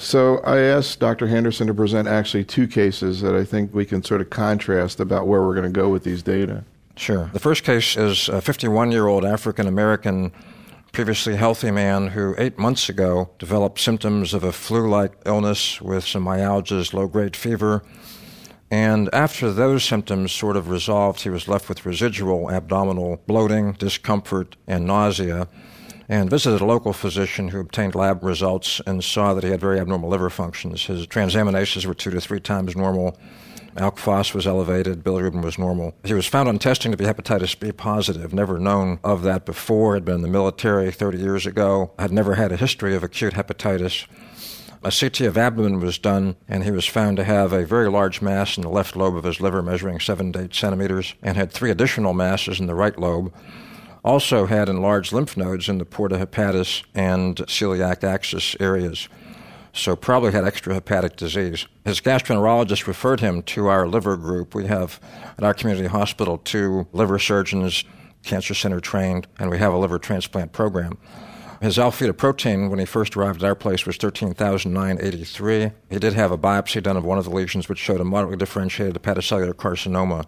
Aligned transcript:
So 0.00 0.38
I 0.38 0.60
asked 0.60 0.98
Dr. 0.98 1.26
Henderson 1.26 1.66
to 1.66 1.74
present 1.74 2.08
actually 2.08 2.44
two 2.44 2.66
cases 2.66 3.20
that 3.20 3.34
I 3.36 3.44
think 3.44 3.74
we 3.74 3.84
can 3.84 4.02
sort 4.02 4.22
of 4.22 4.30
contrast 4.30 4.98
about 4.98 5.26
where 5.26 5.42
we're 5.42 5.54
going 5.54 5.70
to 5.70 5.80
go 5.80 5.90
with 5.90 6.04
these 6.04 6.22
data. 6.22 6.64
Sure. 6.96 7.30
The 7.34 7.38
first 7.38 7.64
case 7.64 7.96
is 7.98 8.28
a 8.30 8.40
51 8.40 8.92
year 8.92 9.06
old 9.06 9.26
African 9.26 9.66
American, 9.66 10.32
previously 10.92 11.36
healthy 11.36 11.70
man 11.70 12.08
who 12.08 12.34
eight 12.38 12.58
months 12.58 12.88
ago 12.88 13.30
developed 13.38 13.78
symptoms 13.78 14.32
of 14.32 14.42
a 14.42 14.52
flu 14.52 14.88
like 14.88 15.12
illness 15.26 15.82
with 15.82 16.04
some 16.04 16.24
myalgias, 16.24 16.94
low 16.94 17.06
grade 17.06 17.36
fever. 17.36 17.84
And 18.70 19.10
after 19.12 19.52
those 19.52 19.84
symptoms 19.84 20.32
sort 20.32 20.56
of 20.56 20.70
resolved, 20.70 21.22
he 21.22 21.28
was 21.28 21.46
left 21.46 21.68
with 21.68 21.84
residual 21.84 22.50
abdominal 22.50 23.20
bloating, 23.26 23.72
discomfort, 23.74 24.56
and 24.66 24.86
nausea 24.86 25.48
and 26.10 26.28
visited 26.28 26.60
a 26.60 26.66
local 26.66 26.92
physician 26.92 27.48
who 27.48 27.60
obtained 27.60 27.94
lab 27.94 28.24
results 28.24 28.80
and 28.84 29.02
saw 29.02 29.32
that 29.32 29.44
he 29.44 29.50
had 29.50 29.60
very 29.60 29.78
abnormal 29.78 30.10
liver 30.10 30.28
functions. 30.28 30.86
His 30.86 31.06
transaminases 31.06 31.86
were 31.86 31.94
two 31.94 32.10
to 32.10 32.20
three 32.20 32.40
times 32.40 32.74
normal. 32.74 33.16
Alk 33.76 33.96
phos 33.96 34.34
was 34.34 34.44
elevated, 34.44 35.04
bilirubin 35.04 35.44
was 35.44 35.56
normal. 35.56 35.94
He 36.02 36.12
was 36.12 36.26
found 36.26 36.48
on 36.48 36.58
testing 36.58 36.90
to 36.90 36.96
be 36.96 37.04
hepatitis 37.04 37.58
B 37.58 37.70
positive, 37.70 38.34
never 38.34 38.58
known 38.58 38.98
of 39.04 39.22
that 39.22 39.46
before, 39.46 39.94
had 39.94 40.04
been 40.04 40.16
in 40.16 40.22
the 40.22 40.28
military 40.28 40.90
30 40.90 41.18
years 41.18 41.46
ago, 41.46 41.92
had 41.96 42.10
never 42.10 42.34
had 42.34 42.50
a 42.50 42.56
history 42.56 42.96
of 42.96 43.04
acute 43.04 43.34
hepatitis. 43.34 44.06
A 44.82 44.90
CT 44.90 45.20
of 45.20 45.38
abdomen 45.38 45.78
was 45.78 45.96
done, 45.96 46.34
and 46.48 46.64
he 46.64 46.72
was 46.72 46.86
found 46.86 47.18
to 47.18 47.24
have 47.24 47.52
a 47.52 47.64
very 47.64 47.88
large 47.88 48.20
mass 48.20 48.56
in 48.56 48.64
the 48.64 48.68
left 48.68 48.96
lobe 48.96 49.14
of 49.14 49.22
his 49.22 49.40
liver, 49.40 49.62
measuring 49.62 50.00
7 50.00 50.32
to 50.32 50.42
8 50.42 50.54
centimeters, 50.54 51.14
and 51.22 51.36
had 51.36 51.52
three 51.52 51.70
additional 51.70 52.14
masses 52.14 52.58
in 52.58 52.66
the 52.66 52.74
right 52.74 52.98
lobe 52.98 53.32
also 54.04 54.46
had 54.46 54.68
enlarged 54.68 55.12
lymph 55.12 55.36
nodes 55.36 55.68
in 55.68 55.78
the 55.78 55.84
porta 55.84 56.16
hepatis 56.16 56.82
and 56.94 57.36
celiac 57.36 58.02
axis 58.04 58.56
areas. 58.60 59.08
So 59.72 59.94
probably 59.94 60.32
had 60.32 60.44
extrahepatic 60.44 61.16
disease. 61.16 61.66
His 61.84 62.00
gastroenterologist 62.00 62.86
referred 62.86 63.20
him 63.20 63.42
to 63.44 63.68
our 63.68 63.86
liver 63.86 64.16
group. 64.16 64.54
We 64.54 64.66
have 64.66 65.00
at 65.38 65.44
our 65.44 65.54
community 65.54 65.86
hospital 65.86 66.38
two 66.38 66.88
liver 66.92 67.18
surgeons, 67.18 67.84
cancer 68.24 68.54
center 68.54 68.80
trained, 68.80 69.28
and 69.38 69.48
we 69.48 69.58
have 69.58 69.72
a 69.72 69.78
liver 69.78 69.98
transplant 69.98 70.52
program. 70.52 70.98
His 71.60 71.78
alpha 71.78 72.04
fetoprotein, 72.04 72.70
when 72.70 72.78
he 72.78 72.86
first 72.86 73.16
arrived 73.16 73.42
at 73.42 73.46
our 73.46 73.54
place, 73.54 73.84
was 73.84 73.98
13,983. 73.98 75.70
He 75.90 75.98
did 75.98 76.14
have 76.14 76.32
a 76.32 76.38
biopsy 76.38 76.82
done 76.82 76.96
of 76.96 77.04
one 77.04 77.18
of 77.18 77.24
the 77.24 77.30
lesions, 77.30 77.68
which 77.68 77.78
showed 77.78 78.00
a 78.00 78.04
moderately 78.04 78.38
differentiated 78.38 78.94
hepatocellular 78.94 79.52
carcinoma. 79.52 80.24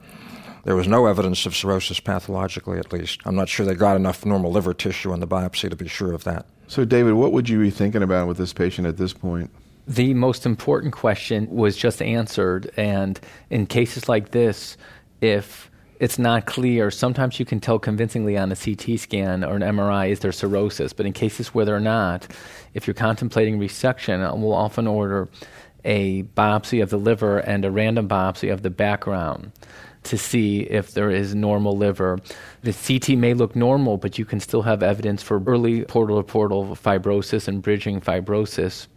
There 0.64 0.76
was 0.76 0.86
no 0.86 1.06
evidence 1.06 1.44
of 1.44 1.56
cirrhosis 1.56 1.98
pathologically, 1.98 2.78
at 2.78 2.92
least. 2.92 3.20
I'm 3.24 3.34
not 3.34 3.48
sure 3.48 3.66
they 3.66 3.74
got 3.74 3.96
enough 3.96 4.24
normal 4.24 4.52
liver 4.52 4.72
tissue 4.72 5.12
on 5.12 5.20
the 5.20 5.26
biopsy 5.26 5.68
to 5.68 5.76
be 5.76 5.88
sure 5.88 6.12
of 6.12 6.22
that. 6.24 6.46
So, 6.68 6.84
David, 6.84 7.14
what 7.14 7.32
would 7.32 7.48
you 7.48 7.58
be 7.58 7.70
thinking 7.70 8.02
about 8.02 8.28
with 8.28 8.36
this 8.36 8.52
patient 8.52 8.86
at 8.86 8.96
this 8.96 9.12
point? 9.12 9.50
The 9.88 10.14
most 10.14 10.46
important 10.46 10.92
question 10.92 11.50
was 11.50 11.76
just 11.76 12.00
answered. 12.00 12.70
And 12.76 13.18
in 13.50 13.66
cases 13.66 14.08
like 14.08 14.30
this, 14.30 14.76
if 15.20 15.68
it's 15.98 16.18
not 16.18 16.46
clear, 16.46 16.92
sometimes 16.92 17.40
you 17.40 17.44
can 17.44 17.58
tell 17.58 17.80
convincingly 17.80 18.38
on 18.38 18.52
a 18.52 18.56
CT 18.56 19.00
scan 19.00 19.42
or 19.42 19.56
an 19.56 19.62
MRI 19.62 20.10
is 20.10 20.20
there 20.20 20.30
cirrhosis. 20.30 20.92
But 20.92 21.06
in 21.06 21.12
cases 21.12 21.48
where 21.48 21.64
they're 21.64 21.80
not, 21.80 22.28
if 22.74 22.86
you're 22.86 22.94
contemplating 22.94 23.58
resection, 23.58 24.20
we'll 24.38 24.54
often 24.54 24.86
order 24.86 25.28
a 25.84 26.22
biopsy 26.22 26.80
of 26.80 26.90
the 26.90 26.98
liver 26.98 27.38
and 27.40 27.64
a 27.64 27.70
random 27.72 28.08
biopsy 28.08 28.52
of 28.52 28.62
the 28.62 28.70
background 28.70 29.50
to 30.04 30.18
see 30.18 30.60
if 30.62 30.92
there 30.92 31.10
is 31.10 31.34
normal 31.34 31.76
liver. 31.76 32.18
The 32.62 32.72
CT 32.72 33.18
may 33.18 33.34
look 33.34 33.54
normal, 33.54 33.96
but 33.96 34.18
you 34.18 34.24
can 34.24 34.40
still 34.40 34.62
have 34.62 34.82
evidence 34.82 35.22
for 35.22 35.42
early 35.46 35.84
portal 35.84 36.16
to 36.16 36.22
portal 36.22 36.76
fibrosis 36.76 37.48
and 37.48 37.62
bridging 37.62 38.00
fibrosis 38.00 38.88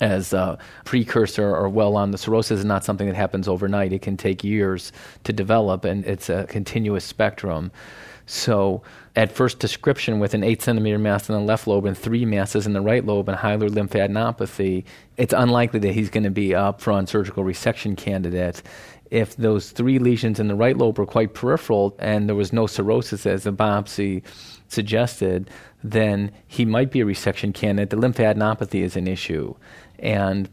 as 0.00 0.32
a 0.32 0.58
precursor 0.84 1.54
or 1.54 1.68
well 1.68 1.96
on 1.96 2.10
the 2.10 2.18
cirrhosis 2.18 2.60
is 2.60 2.64
not 2.64 2.84
something 2.84 3.06
that 3.06 3.16
happens 3.16 3.48
overnight. 3.48 3.92
It 3.92 4.02
can 4.02 4.16
take 4.16 4.44
years 4.44 4.92
to 5.24 5.32
develop, 5.32 5.84
and 5.84 6.04
it's 6.04 6.28
a 6.28 6.46
continuous 6.46 7.04
spectrum. 7.04 7.72
So, 8.26 8.82
at 9.16 9.32
first 9.32 9.58
description, 9.58 10.20
with 10.20 10.34
an 10.34 10.44
8 10.44 10.60
centimeter 10.60 10.98
mass 10.98 11.28
in 11.28 11.34
the 11.34 11.40
left 11.40 11.66
lobe 11.66 11.86
and 11.86 11.96
three 11.96 12.26
masses 12.26 12.66
in 12.66 12.74
the 12.74 12.80
right 12.80 13.04
lobe 13.04 13.28
and 13.28 13.38
hilar 13.38 13.70
lymphadenopathy, 13.70 14.84
it's 15.16 15.32
unlikely 15.32 15.80
that 15.80 15.92
he's 15.92 16.10
going 16.10 16.24
to 16.24 16.30
be 16.30 16.52
a 16.52 16.58
upfront 16.58 17.08
surgical 17.08 17.42
resection 17.42 17.96
candidate 17.96 18.62
if 19.10 19.36
those 19.36 19.70
three 19.70 19.98
lesions 19.98 20.38
in 20.40 20.48
the 20.48 20.54
right 20.54 20.76
lobe 20.76 20.98
were 20.98 21.06
quite 21.06 21.34
peripheral 21.34 21.96
and 21.98 22.28
there 22.28 22.36
was 22.36 22.52
no 22.52 22.66
cirrhosis 22.66 23.26
as 23.26 23.44
the 23.44 23.52
biopsy 23.52 24.22
suggested, 24.68 25.50
then 25.82 26.30
he 26.46 26.64
might 26.64 26.90
be 26.90 27.00
a 27.00 27.04
resection 27.04 27.54
candidate. 27.54 27.90
The 27.90 27.96
lymphadenopathy 27.96 28.82
is 28.82 28.96
an 28.96 29.06
issue. 29.06 29.54
And 29.98 30.48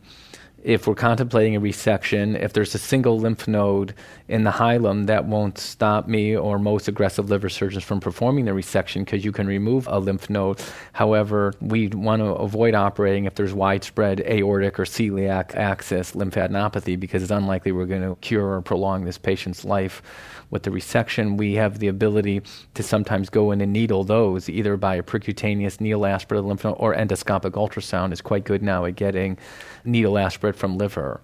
if 0.66 0.88
we're 0.88 0.96
contemplating 0.96 1.56
a 1.56 1.62
resection, 1.62 2.42
if 2.42 2.54
there's 2.54 2.74
a 2.74 2.80
single 2.80 3.20
lymph 3.20 3.48
node 3.48 3.94
in 4.28 4.46
the 4.46 4.50
hilum, 4.50 5.06
that 5.06 5.26
won't 5.26 5.60
stop 5.60 6.08
me 6.08 6.36
or 6.36 6.58
most 6.58 6.88
aggressive 6.88 7.30
liver 7.30 7.50
surgeons 7.50 7.84
from 7.84 8.00
performing 8.00 8.46
the 8.46 8.52
resection 8.52 9.06
because 9.06 9.24
you 9.24 9.32
can 9.32 9.46
remove 9.46 9.88
a 9.88 10.00
lymph 10.00 10.28
node. 10.28 10.60
However, 10.94 11.54
we 11.62 11.90
want 11.90 12.24
to 12.24 12.30
avoid 12.30 12.74
operating 12.74 13.26
if 13.26 13.36
there's 13.36 13.54
widespread 13.54 14.22
aortic 14.22 14.80
or 14.80 14.86
celiac 14.86 15.54
axis 15.54 16.14
lymphadenopathy 16.14 17.00
because 17.00 17.22
it's 17.22 17.32
unlikely 17.32 17.72
we're 17.72 17.86
going 17.86 18.02
to 18.02 18.16
cure 18.22 18.56
or 18.56 18.62
prolong 18.64 19.06
this 19.06 19.20
patient's 19.20 19.66
life 19.66 20.02
with 20.50 20.64
the 20.64 20.70
resection, 20.70 21.38
we 21.38 21.54
have 21.54 21.80
the 21.80 21.88
ability 21.88 22.42
to 22.74 22.84
sometimes 22.84 23.30
go 23.30 23.52
in 23.52 23.62
and 23.62 23.74
needle 23.74 24.04
those 24.04 24.50
either 24.50 24.78
by 24.78 24.96
a 24.96 25.04
percutaneous 25.04 25.82
needle 25.82 26.06
aspirate 26.06 26.44
lymph 26.44 26.64
node 26.64 26.76
or 26.80 26.96
endoscopic 26.96 27.52
ultrasound 27.52 28.12
is 28.12 28.22
quite 28.22 28.44
good 28.44 28.62
now 28.62 28.86
at 28.86 28.96
getting 28.96 29.38
needle 29.84 30.18
aspirate 30.18 30.56
from 30.56 30.78
liver. 30.78 31.22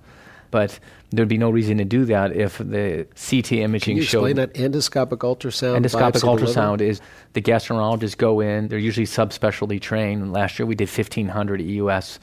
But 0.51 0.79
there'd 1.11 1.29
be 1.29 1.37
no 1.37 1.49
reason 1.49 1.77
to 1.77 1.85
do 1.85 2.03
that 2.05 2.35
if 2.35 2.57
the 2.57 3.07
CT 3.15 3.53
imaging 3.53 3.93
Can 3.93 3.97
you 3.97 4.03
showed. 4.03 4.25
explain 4.25 4.35
that 4.35 4.53
endoscopic 4.53 5.19
ultrasound? 5.19 5.81
Endoscopic 5.81 6.11
biopsy 6.11 6.15
of 6.15 6.21
the 6.21 6.31
liver? 6.31 6.45
ultrasound 6.45 6.81
is 6.81 7.01
the 7.33 7.41
gastroenterologists 7.41 8.17
go 8.17 8.41
in. 8.41 8.67
They're 8.67 8.77
usually 8.77 9.05
subspecialty 9.05 9.79
trained. 9.79 10.33
Last 10.33 10.59
year 10.59 10.65
we 10.65 10.75
did 10.75 10.89
1,500 10.89 11.61
EUS 11.61 12.19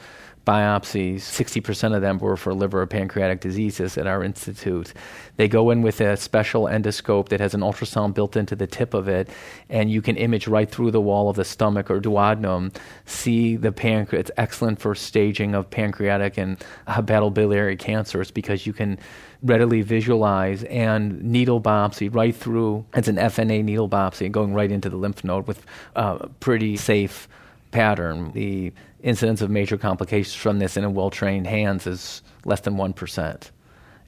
biopsies. 0.49 1.17
60% 1.17 1.95
of 1.95 2.01
them 2.01 2.19
were 2.19 2.35
for 2.35 2.55
liver 2.55 2.81
or 2.81 2.87
pancreatic 2.87 3.43
diseases 3.43 3.99
at 3.99 4.07
our 4.07 4.25
institute. 4.25 4.95
They 5.37 5.47
go 5.47 5.69
in 5.69 5.83
with 5.83 6.01
a 6.01 6.17
special 6.17 6.65
endoscope 6.65 7.29
that 7.29 7.41
has 7.41 7.53
an 7.53 7.61
ultrasound 7.61 8.15
built 8.15 8.35
into 8.35 8.57
the 8.57 8.67
tip 8.67 8.95
of 8.95 9.09
it, 9.09 9.29
and 9.69 9.91
you 9.91 10.01
can 10.01 10.17
image 10.17 10.49
right 10.49 10.71
through 10.71 10.91
the 10.93 11.03
wall 11.03 11.29
of 11.29 11.37
the 11.37 11.45
stomach 11.45 11.91
or 11.91 12.01
duodenum, 12.01 12.75
see 13.05 13.57
the 13.57 13.71
pancreas. 13.71 14.21
It's 14.21 14.31
excellent 14.39 14.81
for 14.81 14.95
staging 14.95 15.55
of 15.55 15.69
pancreatic 15.69 16.39
and 16.39 16.57
uh, 16.87 16.95
hepatobiliary 16.95 17.79
cancers 17.79 18.31
because 18.31 18.67
you 18.67 18.73
can 18.73 18.99
readily 19.43 19.83
visualize 19.83 20.65
and 20.65 21.23
needle 21.23 21.61
biopsy 21.61 22.13
right 22.13 22.35
through. 22.35 22.87
It's 22.95 23.09
an 23.09 23.17
FNA 23.17 23.65
needle 23.65 23.89
biopsy 23.89 24.33
going 24.33 24.55
right 24.55 24.73
into 24.73 24.89
the 24.89 24.97
lymph 24.97 25.25
node 25.25 25.47
with 25.47 25.67
a 25.95 26.27
pretty 26.41 26.79
safe 26.79 27.29
pattern. 27.71 28.33
The 28.33 28.73
incidence 29.03 29.41
of 29.43 29.51
major 29.51 29.77
complications 29.77 30.35
from 30.35 30.59
this 30.59 30.77
in 30.77 30.85
a 30.85 30.91
well 30.91 31.11
trained 31.11 31.47
hands 31.47 31.87
is 31.87 32.23
less 32.45 32.61
than 32.61 32.75
1%. 32.75 33.51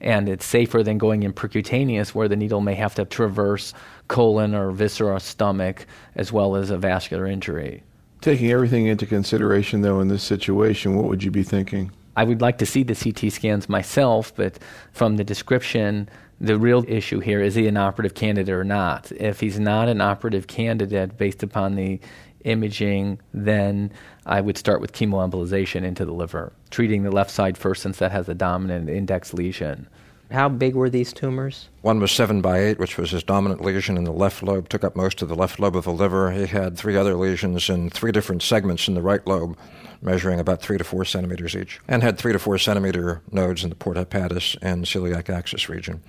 And 0.02 0.28
it's 0.28 0.46
safer 0.46 0.82
than 0.82 0.96
going 0.96 1.24
in 1.24 1.32
percutaneous, 1.32 2.14
where 2.14 2.28
the 2.28 2.36
needle 2.36 2.62
may 2.62 2.74
have 2.74 2.94
to 2.94 3.04
traverse 3.04 3.74
colon 4.08 4.54
or 4.54 4.70
viscera 4.70 5.14
or 5.14 5.20
stomach, 5.20 5.86
as 6.14 6.32
well 6.32 6.56
as 6.56 6.70
a 6.70 6.78
vascular 6.78 7.26
injury. 7.26 7.82
Taking 8.22 8.50
everything 8.50 8.86
into 8.86 9.06
consideration, 9.06 9.82
though, 9.82 10.00
in 10.00 10.08
this 10.08 10.22
situation, 10.22 10.96
what 10.96 11.06
would 11.06 11.22
you 11.22 11.30
be 11.30 11.42
thinking? 11.42 11.90
I 12.16 12.24
would 12.24 12.40
like 12.40 12.58
to 12.58 12.66
see 12.66 12.82
the 12.82 12.94
CT 12.94 13.32
scans 13.32 13.68
myself, 13.68 14.34
but 14.34 14.58
from 14.92 15.16
the 15.16 15.24
description, 15.24 16.08
the 16.40 16.58
real 16.58 16.84
issue 16.88 17.20
here 17.20 17.40
is 17.40 17.54
he 17.54 17.66
an 17.66 17.76
operative 17.76 18.14
candidate 18.14 18.54
or 18.54 18.64
not? 18.64 19.12
If 19.12 19.40
he's 19.40 19.58
not 19.58 19.88
an 19.88 20.00
operative 20.00 20.46
candidate 20.46 21.16
based 21.16 21.42
upon 21.42 21.76
the 21.76 22.00
imaging, 22.44 23.20
then 23.32 23.92
I 24.26 24.40
would 24.40 24.58
start 24.58 24.80
with 24.80 24.92
chemoembolization 24.92 25.82
into 25.84 26.04
the 26.04 26.12
liver, 26.12 26.52
treating 26.70 27.02
the 27.02 27.10
left 27.10 27.30
side 27.30 27.58
first 27.58 27.82
since 27.82 27.98
that 27.98 28.12
has 28.12 28.28
a 28.28 28.34
dominant 28.34 28.88
index 28.88 29.34
lesion. 29.34 29.88
How 30.30 30.48
big 30.48 30.76
were 30.76 30.88
these 30.88 31.12
tumors? 31.12 31.68
One 31.82 31.98
was 31.98 32.12
7 32.12 32.40
by 32.40 32.60
8, 32.60 32.78
which 32.78 32.96
was 32.96 33.10
his 33.10 33.24
dominant 33.24 33.62
lesion 33.62 33.96
in 33.96 34.04
the 34.04 34.12
left 34.12 34.44
lobe, 34.44 34.68
took 34.68 34.84
up 34.84 34.94
most 34.94 35.22
of 35.22 35.28
the 35.28 35.34
left 35.34 35.58
lobe 35.58 35.74
of 35.74 35.84
the 35.84 35.92
liver. 35.92 36.30
He 36.30 36.46
had 36.46 36.78
three 36.78 36.96
other 36.96 37.14
lesions 37.14 37.68
in 37.68 37.90
three 37.90 38.12
different 38.12 38.42
segments 38.42 38.86
in 38.86 38.94
the 38.94 39.02
right 39.02 39.26
lobe, 39.26 39.58
measuring 40.00 40.38
about 40.38 40.62
3 40.62 40.78
to 40.78 40.84
4 40.84 41.04
centimeters 41.04 41.56
each, 41.56 41.80
and 41.88 42.04
had 42.04 42.16
3 42.16 42.32
to 42.32 42.38
4 42.38 42.58
centimeter 42.58 43.22
nodes 43.32 43.64
in 43.64 43.70
the 43.70 43.76
porta 43.76 44.04
hepatis 44.04 44.56
and 44.62 44.84
celiac 44.84 45.28
axis 45.28 45.68
region. 45.68 46.00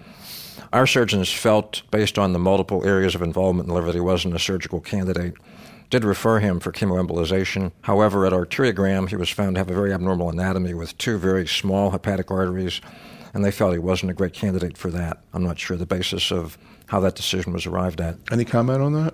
Our 0.72 0.86
surgeons 0.86 1.32
felt, 1.32 1.82
based 1.90 2.20
on 2.20 2.32
the 2.32 2.40
multiple 2.40 2.86
areas 2.86 3.16
of 3.16 3.24
involvement 3.24 3.68
in 3.68 3.70
the 3.70 3.74
liver, 3.74 3.88
that 3.88 3.96
he 3.98 4.02
wasn't 4.02 4.36
a 4.36 4.40
surgical 4.40 4.80
candidate 4.80 5.34
did 5.92 6.04
refer 6.06 6.40
him 6.40 6.60
for 6.60 6.72
chemoembolization. 6.72 7.72
However, 7.82 8.26
at 8.26 8.34
arteriogram, 8.34 9.10
he 9.10 9.16
was 9.18 9.30
found 9.30 9.56
to 9.56 9.60
have 9.60 9.70
a 9.70 9.76
very 9.76 9.94
abnormal 9.94 10.30
anatomy 10.30 10.74
with 10.74 10.98
two 10.98 11.18
very 11.18 11.46
small 11.46 11.92
hepatic 11.92 12.32
arteries, 12.32 12.82
and 13.34 13.46
they 13.46 13.52
felt 13.52 13.74
he 13.74 13.80
wasn't 13.80 14.10
a 14.10 14.16
great 14.16 14.34
candidate 14.34 14.78
for 14.78 14.90
that. 14.90 15.20
I'm 15.34 15.44
not 15.44 15.60
sure 15.60 15.78
the 15.78 15.86
basis 15.86 16.32
of 16.32 16.58
how 16.88 17.02
that 17.02 17.16
decision 17.16 17.54
was 17.54 17.66
arrived 17.66 18.02
at. 18.02 18.18
Any 18.32 18.46
comment 18.46 18.82
on 18.82 18.94
that? 18.94 19.14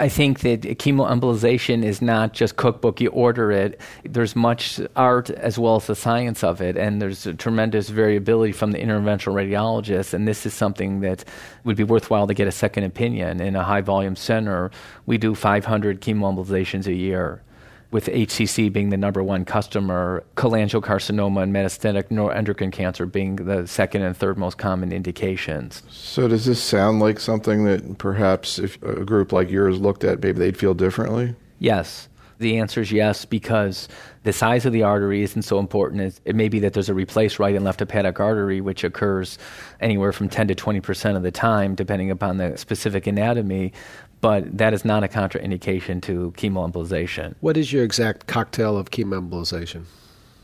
I 0.00 0.08
think 0.08 0.40
that 0.40 0.62
chemoembolization 0.62 1.84
is 1.84 2.00
not 2.00 2.32
just 2.32 2.56
cookbook, 2.56 3.02
you 3.02 3.10
order 3.10 3.52
it. 3.52 3.78
There's 4.02 4.34
much 4.34 4.80
art 4.96 5.28
as 5.28 5.58
well 5.58 5.76
as 5.76 5.88
the 5.88 5.94
science 5.94 6.42
of 6.42 6.62
it, 6.62 6.78
and 6.78 7.02
there's 7.02 7.26
a 7.26 7.34
tremendous 7.34 7.90
variability 7.90 8.52
from 8.52 8.72
the 8.72 8.78
interventional 8.78 9.34
radiologist. 9.34 10.14
And 10.14 10.26
this 10.26 10.46
is 10.46 10.54
something 10.54 11.00
that 11.00 11.26
would 11.64 11.76
be 11.76 11.84
worthwhile 11.84 12.26
to 12.26 12.32
get 12.32 12.48
a 12.48 12.52
second 12.52 12.84
opinion. 12.84 13.42
In 13.42 13.54
a 13.54 13.62
high 13.62 13.82
volume 13.82 14.16
center, 14.16 14.70
we 15.04 15.18
do 15.18 15.34
500 15.34 16.00
chemoembolizations 16.00 16.86
a 16.86 16.94
year 16.94 17.42
with 17.90 18.06
HCC 18.06 18.72
being 18.72 18.90
the 18.90 18.96
number 18.96 19.22
one 19.22 19.44
customer, 19.44 20.24
cholangiocarcinoma 20.36 21.42
and 21.42 21.52
metastatic 21.52 22.04
neuroendocrine 22.08 22.72
cancer 22.72 23.06
being 23.06 23.36
the 23.36 23.66
second 23.66 24.02
and 24.02 24.16
third 24.16 24.38
most 24.38 24.58
common 24.58 24.92
indications. 24.92 25.82
So, 25.90 26.28
does 26.28 26.44
this 26.44 26.62
sound 26.62 27.00
like 27.00 27.18
something 27.18 27.64
that 27.64 27.98
perhaps 27.98 28.58
if 28.58 28.80
a 28.82 29.04
group 29.04 29.32
like 29.32 29.50
yours 29.50 29.80
looked 29.80 30.04
at, 30.04 30.22
maybe 30.22 30.38
they'd 30.38 30.56
feel 30.56 30.74
differently? 30.74 31.34
Yes. 31.58 32.08
The 32.40 32.58
answer 32.58 32.80
is 32.80 32.90
yes, 32.90 33.24
because 33.24 33.86
the 34.24 34.32
size 34.32 34.66
of 34.66 34.72
the 34.72 34.82
artery 34.82 35.22
isn't 35.22 35.42
so 35.42 35.58
important. 35.58 36.20
It 36.24 36.34
may 36.34 36.48
be 36.48 36.58
that 36.60 36.72
there's 36.72 36.88
a 36.88 36.94
replaced 36.94 37.38
right 37.38 37.54
and 37.54 37.64
left 37.64 37.80
hepatic 37.80 38.18
artery, 38.18 38.60
which 38.60 38.82
occurs 38.82 39.38
anywhere 39.80 40.10
from 40.10 40.28
10 40.28 40.48
to 40.48 40.54
20 40.54 40.80
percent 40.80 41.16
of 41.16 41.22
the 41.22 41.30
time, 41.30 41.74
depending 41.74 42.10
upon 42.10 42.38
the 42.38 42.56
specific 42.56 43.06
anatomy 43.06 43.72
but 44.20 44.58
that 44.58 44.74
is 44.74 44.84
not 44.84 45.02
a 45.02 45.08
contraindication 45.08 46.02
to 46.02 46.32
chemoembolization. 46.36 47.34
What 47.40 47.56
is 47.56 47.72
your 47.72 47.84
exact 47.84 48.26
cocktail 48.26 48.76
of 48.76 48.90
chemoembolization? 48.90 49.84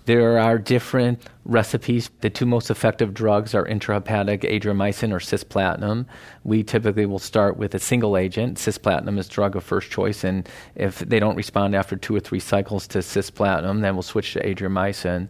There 0.07 0.39
are 0.39 0.57
different 0.57 1.21
recipes. 1.45 2.11
The 2.21 2.31
two 2.31 2.47
most 2.47 2.71
effective 2.71 3.13
drugs 3.13 3.57
are 3.57 3.65
intrahepatic 3.65 4.43
adriamycin 4.43 5.13
or 5.13 5.19
cisplatin. 5.19 6.07
We 6.45 6.63
typically 6.63 7.07
will 7.07 7.19
start 7.19 7.57
with 7.57 7.75
a 7.75 7.81
single 7.81 8.17
agent. 8.17 8.57
Cisplatin 8.57 9.19
is 9.19 9.29
drug 9.29 9.57
of 9.57 9.65
first 9.65 9.91
choice, 9.91 10.23
and 10.23 10.49
if 10.77 11.01
they 11.01 11.19
don't 11.19 11.35
respond 11.35 11.75
after 11.75 11.97
two 11.97 12.15
or 12.15 12.21
three 12.21 12.39
cycles 12.39 12.87
to 12.89 12.99
cisplatin, 12.99 13.83
then 13.83 13.97
we'll 13.97 14.03
switch 14.03 14.33
to 14.35 14.43
adriamycin 14.45 15.29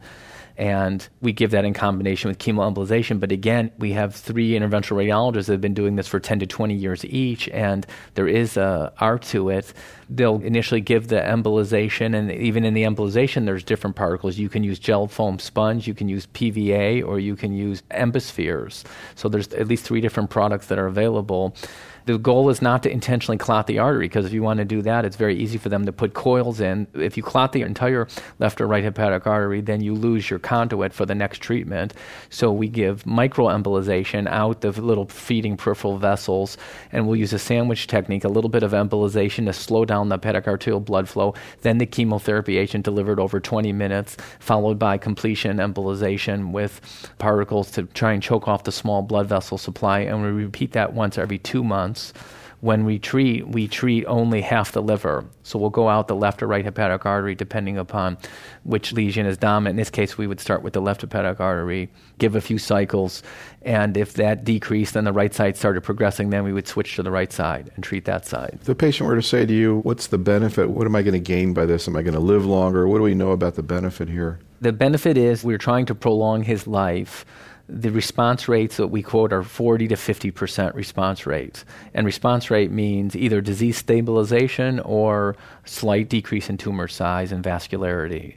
and 0.56 1.06
we 1.20 1.32
give 1.32 1.50
that 1.50 1.64
in 1.64 1.75
combination 1.75 2.29
with 2.29 2.38
chemoembolization. 2.38 3.20
But 3.20 3.32
again, 3.32 3.70
we 3.79 3.93
have 3.93 4.14
three 4.14 4.53
interventional 4.53 4.97
radiologists 4.97 5.47
that 5.47 5.53
have 5.53 5.61
been 5.61 5.75
doing 5.75 5.97
this 5.97 6.08
for 6.08 6.19
10 6.19 6.41
to 6.41 6.47
20 6.47 6.75
years 6.75 7.05
each, 7.05 7.49
and 7.50 7.87
there 8.14 8.29
is 8.29 8.56
a 8.56 8.93
art 8.99 9.23
to 9.23 9.50
it. 9.50 9.73
They'll 10.08 10.41
initially 10.41 10.81
give 10.81 11.08
the 11.08 11.17
embolization, 11.17 12.14
and 12.14 12.31
even 12.32 12.64
in 12.64 12.75
the 12.75 12.85
embolization, 12.85 13.44
there's 13.44 13.64
different 13.64 13.97
particles. 13.97 14.38
You 14.38 14.49
can 14.49 14.64
use 14.64 14.79
gel 14.79 15.06
foam 15.08 15.38
sponge, 15.38 15.87
you 15.87 15.94
can 15.94 16.08
use 16.08 16.26
PVA, 16.29 17.06
or 17.06 17.19
you 17.19 17.37
can 17.37 17.52
use 17.52 17.82
embospheres. 17.91 18.85
So 19.14 19.29
there's 19.29 19.52
at 19.52 19.69
least 19.69 19.85
three 19.85 20.00
different 20.00 20.31
products 20.31 20.69
that 20.69 20.79
are 20.79 20.87
available. 20.87 21.55
The 22.06 22.19
goal 22.19 22.50
is 22.50 22.62
not 22.62 22.85
to 22.85 22.91
intentionally 22.91 23.37
clot 23.37 23.67
the 23.67 23.81
artery 23.81 24.06
because 24.06 24.26
if 24.26 24.32
you 24.32 24.41
want 24.41 24.58
to 24.58 24.64
do 24.64 24.81
that, 24.82 25.05
it's 25.05 25.17
very 25.17 25.35
easy 25.35 25.58
for 25.58 25.69
them 25.69 25.85
to 25.87 25.93
put 25.93 26.14
coils 26.14 26.61
in. 26.61 26.87
If 26.94 27.17
you 27.17 27.25
clot 27.25 27.53
the 27.53 27.62
entire 27.62 28.06
left 28.38 28.61
or 28.61 28.69
right 28.69 28.85
hepatic 28.85 29.26
artery, 29.26 29.61
then 29.61 29.81
you 29.81 29.93
lose 29.93 30.31
your 30.31 30.38
conduit 30.38 30.93
for 30.93 31.05
the 31.05 31.17
next 31.17 31.38
treatment. 31.38 31.94
So 32.31 32.53
we 32.53 32.69
give 32.69 33.03
microembolization 33.03 34.29
out 34.29 34.61
the 34.61 34.70
little 34.70 35.06
feeding 35.06 35.56
peripheral 35.56 35.99
vessels, 35.99 36.56
and 36.93 37.08
we'll 37.08 37.17
use 37.17 37.32
a 37.32 37.41
sandwich 37.41 37.88
technique, 37.88 38.23
a 38.23 38.29
little 38.29 38.50
bit 38.50 38.62
of 38.62 38.70
embolization 38.70 39.47
to 39.47 39.52
slow 39.52 39.85
down 39.85 40.09
the 40.09 40.14
hepatic 40.14 40.47
arterial 40.47 40.79
blood 40.79 41.09
flow, 41.09 41.35
then 41.62 41.79
the 41.79 41.87
chemotherapy 41.87 42.56
agent 42.56 42.85
delivered 42.85 43.19
over 43.19 43.41
20 43.41 43.73
minutes, 43.73 44.17
followed 44.38 44.79
by 44.79 44.97
completion 44.97 45.56
embolization 45.56 46.52
with 46.52 46.81
particles 47.19 47.73
to 47.73 47.82
try 47.82 48.12
and 48.12 48.23
choke 48.23 48.47
off 48.47 48.62
the 48.62 48.70
small 48.70 49.02
blood 49.02 49.26
vessel 49.26 49.59
supply, 49.59 50.00
and 50.00 50.23
we 50.23 50.29
repeat 50.44 50.70
that 50.70 50.93
once 50.93 51.19
every 51.19 51.38
two 51.38 51.64
months 51.64 51.96
When 52.61 52.87
we 52.87 52.99
treat, 52.99 53.47
we 53.47 53.69
treat 53.69 54.07
only 54.07 54.41
half 54.41 54.73
the 54.73 54.81
liver. 54.81 55.27
So 55.43 55.59
we'll 55.59 55.71
go 55.71 55.89
out 55.89 56.09
the 56.09 56.17
left 56.17 56.43
or 56.43 56.47
right 56.47 56.65
hepatic 56.65 57.05
artery 57.05 57.35
depending 57.35 57.77
upon 57.77 58.17
which 58.65 58.93
lesion 58.93 59.27
is 59.27 59.37
dominant. 59.37 59.75
In 59.75 59.77
this 59.77 59.91
case, 59.91 60.17
we 60.17 60.27
would 60.27 60.41
start 60.41 60.63
with 60.63 60.73
the 60.73 60.81
left 60.81 61.03
hepatic 61.03 61.39
artery, 61.39 61.91
give 62.19 62.35
a 62.35 62.41
few 62.41 62.57
cycles, 62.57 63.23
and 63.61 63.97
if 63.97 64.15
that 64.15 64.45
decreased, 64.45 64.95
then 64.95 65.05
the 65.05 65.13
right 65.13 65.35
side 65.35 65.57
started 65.57 65.83
progressing, 65.83 66.31
then 66.31 66.45
we 66.45 66.53
would 66.53 66.67
switch 66.67 66.97
to 66.97 67.03
the 67.03 67.11
right 67.11 67.33
side 67.33 67.71
and 67.75 67.85
treat 67.85 68.07
that 68.07 68.25
side. 68.25 68.53
If 68.55 68.65
the 68.65 68.75
patient 68.75 69.09
were 69.09 69.17
to 69.17 69.23
say 69.23 69.45
to 69.45 69.55
you, 69.55 69.81
What's 69.81 70.07
the 70.07 70.19
benefit? 70.19 70.71
What 70.71 70.87
am 70.87 70.97
I 70.97 71.03
going 71.03 71.13
to 71.13 71.21
gain 71.21 71.53
by 71.53 71.67
this? 71.67 71.87
Am 71.87 71.95
I 71.95 72.03
going 72.03 72.15
to 72.15 72.21
live 72.21 72.47
longer? 72.47 72.89
What 72.89 72.99
do 72.99 73.05
we 73.05 73.15
know 73.15 73.33
about 73.33 73.55
the 73.55 73.63
benefit 73.63 74.09
here? 74.09 74.41
The 74.63 74.73
benefit 74.73 75.19
is 75.19 75.45
we're 75.45 75.59
trying 75.59 75.85
to 75.87 75.95
prolong 75.95 76.43
his 76.43 76.67
life 76.67 77.27
the 77.69 77.91
response 77.91 78.49
rates 78.49 78.77
that 78.77 78.89
we 78.89 79.03
quote 79.03 79.33
are 79.33 79.43
40 79.43 79.89
to 79.89 79.97
50 79.97 80.31
percent 80.31 80.75
response 80.75 81.27
rates. 81.27 81.65
And 81.95 82.07
response 82.07 82.51
rate 82.51 82.71
means 82.71 83.17
either 83.17 83.41
disease 83.41 83.77
stabilization 83.77 84.81
or 84.81 85.37
slight 85.65 86.09
decrease 86.09 86.49
in 86.49 86.59
tumor 86.59 86.89
size 86.89 87.33
and 87.33 87.43
vascularity. 87.43 88.37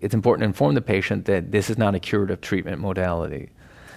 It's 0.00 0.14
important 0.14 0.42
to 0.42 0.46
inform 0.46 0.74
the 0.74 0.80
patient 0.80 1.26
that 1.26 1.52
this 1.52 1.68
is 1.68 1.76
not 1.76 1.94
a 1.94 2.00
curative 2.00 2.40
treatment 2.40 2.80
modality. 2.80 3.50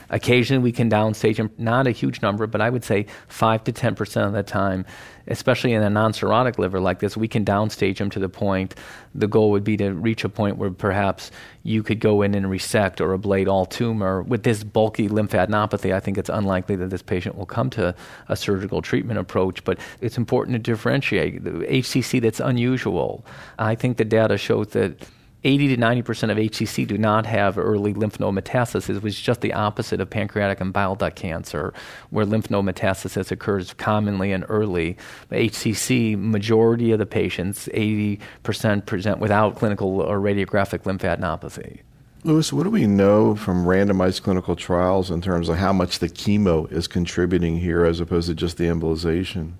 Occasionally, 0.09 0.63
we 0.63 0.71
can 0.71 0.89
downstage 0.89 1.37
them, 1.37 1.51
not 1.57 1.87
a 1.87 1.91
huge 1.91 2.21
number, 2.21 2.47
but 2.47 2.61
I 2.61 2.69
would 2.69 2.83
say 2.83 3.05
5 3.27 3.63
to 3.65 3.73
10% 3.73 4.27
of 4.27 4.33
the 4.33 4.43
time, 4.43 4.85
especially 5.27 5.73
in 5.73 5.81
a 5.81 5.89
non 5.89 6.13
cirrhotic 6.13 6.57
liver 6.57 6.79
like 6.79 6.99
this, 6.99 7.15
we 7.15 7.27
can 7.27 7.45
downstage 7.45 7.97
them 7.97 8.09
to 8.11 8.19
the 8.19 8.29
point. 8.29 8.75
The 9.15 9.27
goal 9.27 9.51
would 9.51 9.63
be 9.63 9.77
to 9.77 9.91
reach 9.91 10.23
a 10.23 10.29
point 10.29 10.57
where 10.57 10.71
perhaps 10.71 11.31
you 11.63 11.83
could 11.83 11.99
go 11.99 12.21
in 12.21 12.35
and 12.35 12.49
resect 12.49 12.99
or 12.99 13.17
ablate 13.17 13.47
all 13.47 13.65
tumor. 13.65 14.21
With 14.21 14.43
this 14.43 14.63
bulky 14.63 15.07
lymphadenopathy, 15.07 15.93
I 15.93 15.99
think 15.99 16.17
it's 16.17 16.29
unlikely 16.29 16.75
that 16.77 16.89
this 16.89 17.01
patient 17.01 17.37
will 17.37 17.45
come 17.45 17.69
to 17.71 17.95
a 18.27 18.35
surgical 18.35 18.81
treatment 18.81 19.19
approach, 19.19 19.63
but 19.63 19.79
it's 20.01 20.17
important 20.17 20.55
to 20.55 20.59
differentiate. 20.59 21.43
The 21.43 21.51
HCC 21.51 22.21
that's 22.21 22.39
unusual. 22.39 23.25
I 23.57 23.75
think 23.75 23.97
the 23.97 24.05
data 24.05 24.37
shows 24.37 24.67
that 24.69 25.07
80 25.43 25.69
to 25.69 25.77
90 25.77 26.01
percent 26.01 26.31
of 26.31 26.37
HCC 26.37 26.87
do 26.87 26.97
not 26.97 27.25
have 27.25 27.57
early 27.57 27.93
lymph 27.93 28.19
node 28.19 28.35
metastasis, 28.35 29.01
which 29.01 29.13
is 29.13 29.21
just 29.21 29.41
the 29.41 29.53
opposite 29.53 29.99
of 29.99 30.09
pancreatic 30.09 30.61
and 30.61 30.71
bile 30.71 30.95
duct 30.95 31.15
cancer, 31.15 31.73
where 32.09 32.25
lymph 32.25 32.49
node 32.49 32.65
metastasis 32.65 33.31
occurs 33.31 33.73
commonly 33.73 34.31
and 34.31 34.45
early. 34.49 34.97
HCC, 35.31 36.17
majority 36.17 36.91
of 36.91 36.99
the 36.99 37.05
patients, 37.05 37.69
80 37.73 38.19
percent, 38.43 38.85
present 38.85 39.19
without 39.19 39.55
clinical 39.55 40.01
or 40.01 40.19
radiographic 40.19 40.83
lymphadenopathy. 40.83 41.79
Lewis, 42.25 42.53
what 42.53 42.63
do 42.63 42.69
we 42.69 42.87
know 42.87 43.35
from 43.35 43.65
randomized 43.65 44.21
clinical 44.21 44.55
trials 44.55 45.11
in 45.11 45.19
terms 45.21 45.49
of 45.49 45.57
how 45.57 45.73
much 45.73 45.99
the 45.99 46.07
chemo 46.07 46.71
is 46.71 46.87
contributing 46.87 47.57
here 47.57 47.83
as 47.83 47.99
opposed 47.99 48.29
to 48.29 48.33
just 48.33 48.55
the 48.55 48.63
embolization? 48.63 49.51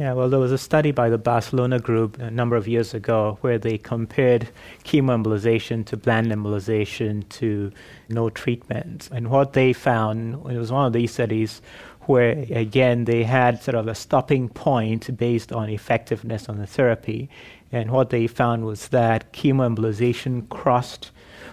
Yeah, 0.00 0.14
well, 0.14 0.30
there 0.30 0.40
was 0.40 0.50
a 0.50 0.56
study 0.56 0.92
by 0.92 1.10
the 1.10 1.18
Barcelona 1.18 1.78
group 1.78 2.18
a 2.18 2.30
number 2.30 2.56
of 2.56 2.66
years 2.66 2.94
ago 2.94 3.36
where 3.42 3.58
they 3.58 3.76
compared 3.76 4.48
chemoembolization 4.82 5.84
to 5.84 5.96
bland 5.98 6.32
embolization 6.32 7.28
to 7.28 7.70
no 8.08 8.30
treatment. 8.30 9.10
And 9.12 9.28
what 9.28 9.52
they 9.52 9.74
found, 9.74 10.36
it 10.50 10.56
was 10.56 10.72
one 10.72 10.86
of 10.86 10.94
these 10.94 11.12
studies 11.12 11.60
where, 12.06 12.30
again, 12.50 13.04
they 13.04 13.24
had 13.24 13.62
sort 13.62 13.74
of 13.74 13.88
a 13.88 13.94
stopping 13.94 14.48
point 14.48 15.14
based 15.18 15.52
on 15.52 15.68
effectiveness 15.68 16.48
on 16.48 16.56
the 16.56 16.66
therapy. 16.66 17.28
And 17.70 17.90
what 17.90 18.08
they 18.08 18.26
found 18.26 18.64
was 18.64 18.88
that 18.88 19.30
chemoembolization 19.34 20.48
crossed 20.48 21.10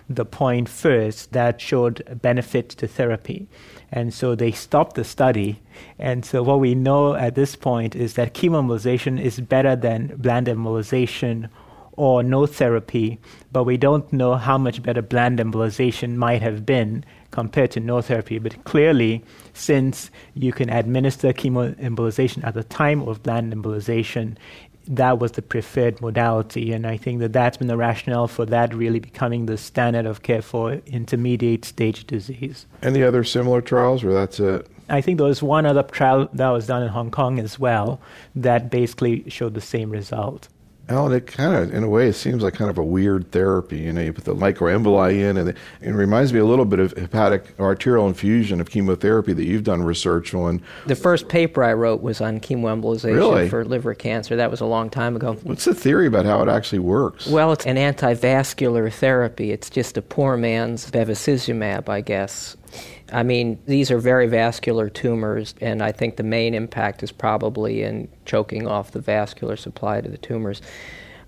the 0.10 0.25
point 0.25 0.70
first 0.70 1.34
that 1.34 1.62
showed 1.62 2.20
benefit 2.22 2.70
to 2.70 2.88
therapy. 2.88 3.48
And 3.91 4.13
so 4.13 4.36
they 4.36 4.51
stopped 4.51 4.96
the 4.96 5.03
study. 5.03 5.62
And 5.98 6.25
so 6.25 6.44
what 6.44 6.60
we 6.60 6.75
know 6.75 7.15
at 7.15 7.36
this 7.36 7.56
point 7.56 7.96
is 7.96 8.15
that 8.15 8.34
chemoembolization 8.34 9.20
is 9.22 9.39
better 9.39 9.75
than 9.75 10.15
bland 10.17 10.48
embolization 10.48 11.50
or 11.98 12.22
no 12.22 12.46
therapy, 12.46 13.20
but 13.51 13.63
we 13.63 13.75
don't 13.75 14.13
know 14.13 14.36
how 14.36 14.58
much 14.58 14.84
better 14.84 15.01
bland 15.01 15.39
embolization 15.39 16.15
might 16.15 16.44
have 16.44 16.65
been 16.65 17.03
compared 17.32 17.72
to 17.72 17.79
no 17.79 18.01
therapy. 18.01 18.38
But 18.38 18.63
clearly, 18.63 19.25
since 19.53 20.12
you 20.36 20.53
can 20.53 20.70
administer 20.70 21.34
chemoembolization 21.34 22.44
at 22.46 22.53
the 22.53 22.63
time 22.63 23.01
of 23.01 23.24
bland 23.24 23.51
embolization, 23.51 24.38
that 24.88 25.20
was 25.20 25.34
the 25.34 25.41
preferred 25.41 26.01
modality. 26.01 26.72
And 26.74 26.88
I 26.88 26.98
think 26.98 27.20
that 27.20 27.34
that's 27.34 27.58
been 27.58 27.67
the 27.67 27.77
rationale 27.77 28.27
for 28.27 28.46
that 28.46 28.74
really 28.74 29.00
becoming 29.00 29.46
the 29.46 29.58
standard 29.58 30.06
of 30.06 30.24
care 30.24 30.41
for 30.41 30.74
intermediate 30.86 31.65
stage 31.65 32.06
disease. 32.08 32.65
Any 32.82 33.03
other 33.03 33.24
similar 33.24 33.62
trials, 33.62 34.03
or 34.03 34.13
that's 34.13 34.39
it? 34.39 34.67
I 34.89 35.01
think 35.01 35.17
there 35.17 35.27
was 35.27 35.44
one 35.44 35.65
other 35.65 35.84
trial 35.84 36.29
that 36.34 36.50
was 36.50 36.67
done 36.67 36.84
in 36.84 36.89
Hong 36.89 37.12
Kong 37.12 37.39
as 37.39 37.60
well 37.60 38.00
that 38.36 38.70
basically 38.70 39.29
showed 39.29 39.53
the 39.53 39.62
same 39.62 39.89
result. 39.89 40.48
Alan, 40.89 41.12
it 41.12 41.27
kind 41.27 41.53
of, 41.53 41.74
in 41.74 41.84
a 41.84 41.89
way, 41.89 42.08
it 42.08 42.13
seems 42.13 42.41
like 42.41 42.53
kind 42.53 42.70
of 42.70 42.77
a 42.77 42.84
weird 42.84 43.29
therapy. 43.32 43.79
You 43.79 43.94
know, 43.94 44.01
you 44.01 44.13
put 44.13 44.24
the 44.24 44.34
microemboli 44.34 45.15
in, 45.15 45.36
and 45.36 45.50
it, 45.50 45.58
it, 45.82 45.91
reminds 45.91 46.32
me 46.32 46.39
a 46.39 46.46
little 46.46 46.63
bit 46.63 46.79
of 46.79 46.94
hepatic 46.94 47.53
arterial 47.60 48.08
infusion 48.08 48.62
of 48.62 48.70
chemotherapy 48.70 49.34
that 49.34 49.44
you've 49.44 49.65
done 49.65 49.84
research 49.84 50.34
on. 50.34 50.62
The 50.86 50.96
first 50.96 51.27
paper 51.27 51.62
I 51.62 51.74
wrote 51.74 52.01
was 52.01 52.22
on 52.22 52.39
chemoembolization 52.39 53.15
really? 53.15 53.50
for 53.50 53.65
liver 53.65 53.94
cancer. 53.96 54.38
That 54.38 54.50
was 54.50 54.62
a 54.62 54.65
long 54.65 54.89
time 54.89 55.17
ago. 55.17 55.34
What's 55.44 55.65
the 55.65 55.75
theory 55.75 56.08
about 56.08 56.25
how 56.25 56.41
it 56.41 56.48
actually 56.48 56.79
works? 56.79 57.27
Well, 57.27 57.51
it's 57.51 57.65
an 57.65 57.75
antivascular 57.75 58.91
therapy. 58.94 59.51
It's 59.51 59.70
just 59.70 59.98
a 59.98 60.01
poor 60.01 60.38
man's 60.38 60.89
bevacizumab, 60.89 61.89
I 61.89 62.00
guess. 62.00 62.56
I 63.12 63.24
mean, 63.24 63.59
these 63.65 63.89
are 63.91 64.00
very 64.00 64.27
vascular 64.27 64.89
tumors, 64.89 65.55
and 65.62 65.81
I 65.81 65.91
think 65.91 66.17
the 66.17 66.24
main 66.24 66.53
impact 66.53 67.03
is 67.03 67.12
probably 67.12 67.83
in 67.83 68.09
choking 68.25 68.67
off 68.67 68.91
the 68.91 69.00
vascular 69.00 69.55
supply 69.55 70.01
to 70.01 70.09
the 70.09 70.17
tumors. 70.17 70.62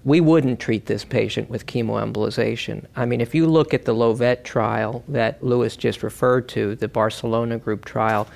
We 0.03 0.21
wouldn't 0.21 0.59
treat 0.59 0.85
this 0.85 1.03
patient 1.03 1.49
with 1.49 1.65
chemoembolization. 1.65 2.85
I 2.95 3.05
mean, 3.05 3.21
if 3.21 3.35
you 3.35 3.47
look 3.47 3.73
at 3.73 3.85
the 3.85 3.93
Llovet 3.93 4.43
trial 4.43 5.03
that 5.07 5.43
Lewis 5.43 5.75
just 5.75 6.03
referred 6.03 6.47
to, 6.49 6.75
the 6.75 6.87
Barcelona 6.87 7.57
group 7.57 7.85
trial, 7.85 8.27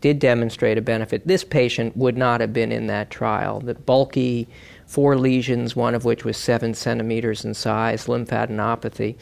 did 0.00 0.18
demonstrate 0.18 0.78
a 0.78 0.82
benefit. 0.82 1.26
This 1.26 1.42
patient 1.42 1.96
would 1.96 2.16
not 2.16 2.40
have 2.40 2.52
been 2.52 2.70
in 2.70 2.86
that 2.88 3.10
trial. 3.10 3.60
The 3.60 3.74
bulky, 3.74 4.46
four 4.86 5.16
lesions, 5.16 5.74
one 5.74 5.94
of 5.94 6.04
which 6.04 6.24
was 6.24 6.36
seven 6.36 6.74
centimeters 6.74 7.44
in 7.44 7.54
size, 7.54 8.06
lymphadenopathy 8.06 9.16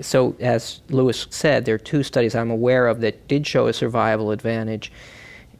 so, 0.00 0.36
as 0.40 0.80
Lewis 0.88 1.26
said, 1.30 1.64
there 1.64 1.74
are 1.74 1.78
two 1.78 2.02
studies 2.02 2.34
I'm 2.34 2.50
aware 2.50 2.86
of 2.86 3.00
that 3.00 3.26
did 3.28 3.46
show 3.46 3.66
a 3.66 3.72
survival 3.72 4.30
advantage, 4.30 4.92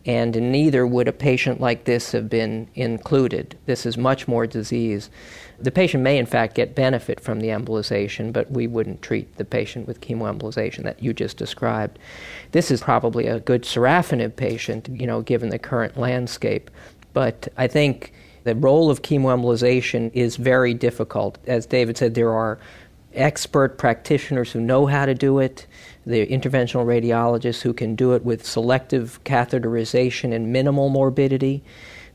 and 0.06 0.34
neither 0.52 0.86
would 0.86 1.08
a 1.08 1.12
patient 1.12 1.60
like 1.60 1.84
this 1.84 2.12
have 2.12 2.28
been 2.28 2.68
included. 2.74 3.58
This 3.66 3.84
is 3.84 3.98
much 3.98 4.28
more 4.28 4.46
disease. 4.46 5.10
The 5.58 5.72
patient 5.72 6.04
may, 6.04 6.18
in 6.18 6.26
fact, 6.26 6.54
get 6.54 6.76
benefit 6.76 7.18
from 7.18 7.40
the 7.40 7.48
embolization, 7.48 8.32
but 8.32 8.50
we 8.50 8.68
wouldn't 8.68 9.02
treat 9.02 9.36
the 9.36 9.44
patient 9.44 9.88
with 9.88 10.00
chemoembolization 10.00 10.84
that 10.84 11.02
you 11.02 11.12
just 11.12 11.36
described. 11.36 11.98
This 12.52 12.70
is 12.70 12.80
probably 12.80 13.26
a 13.26 13.40
good 13.40 13.62
sorafenib 13.62 14.36
patient, 14.36 14.88
you 14.88 15.06
know, 15.06 15.20
given 15.20 15.48
the 15.48 15.58
current 15.58 15.96
landscape. 15.96 16.70
But 17.12 17.48
I 17.56 17.66
think 17.66 18.12
the 18.44 18.54
role 18.54 18.88
of 18.88 19.02
chemoembolization 19.02 20.12
is 20.14 20.36
very 20.36 20.74
difficult. 20.74 21.38
As 21.46 21.66
David 21.66 21.98
said, 21.98 22.14
there 22.14 22.32
are 22.32 22.58
expert 23.14 23.78
practitioners 23.78 24.52
who 24.52 24.60
know 24.60 24.86
how 24.86 25.06
to 25.06 25.14
do 25.14 25.38
it, 25.38 25.66
the 26.06 26.26
interventional 26.26 26.84
radiologists 26.84 27.62
who 27.62 27.72
can 27.72 27.94
do 27.94 28.12
it 28.12 28.24
with 28.24 28.46
selective 28.46 29.22
catheterization 29.24 30.34
and 30.34 30.52
minimal 30.52 30.88
morbidity. 30.88 31.62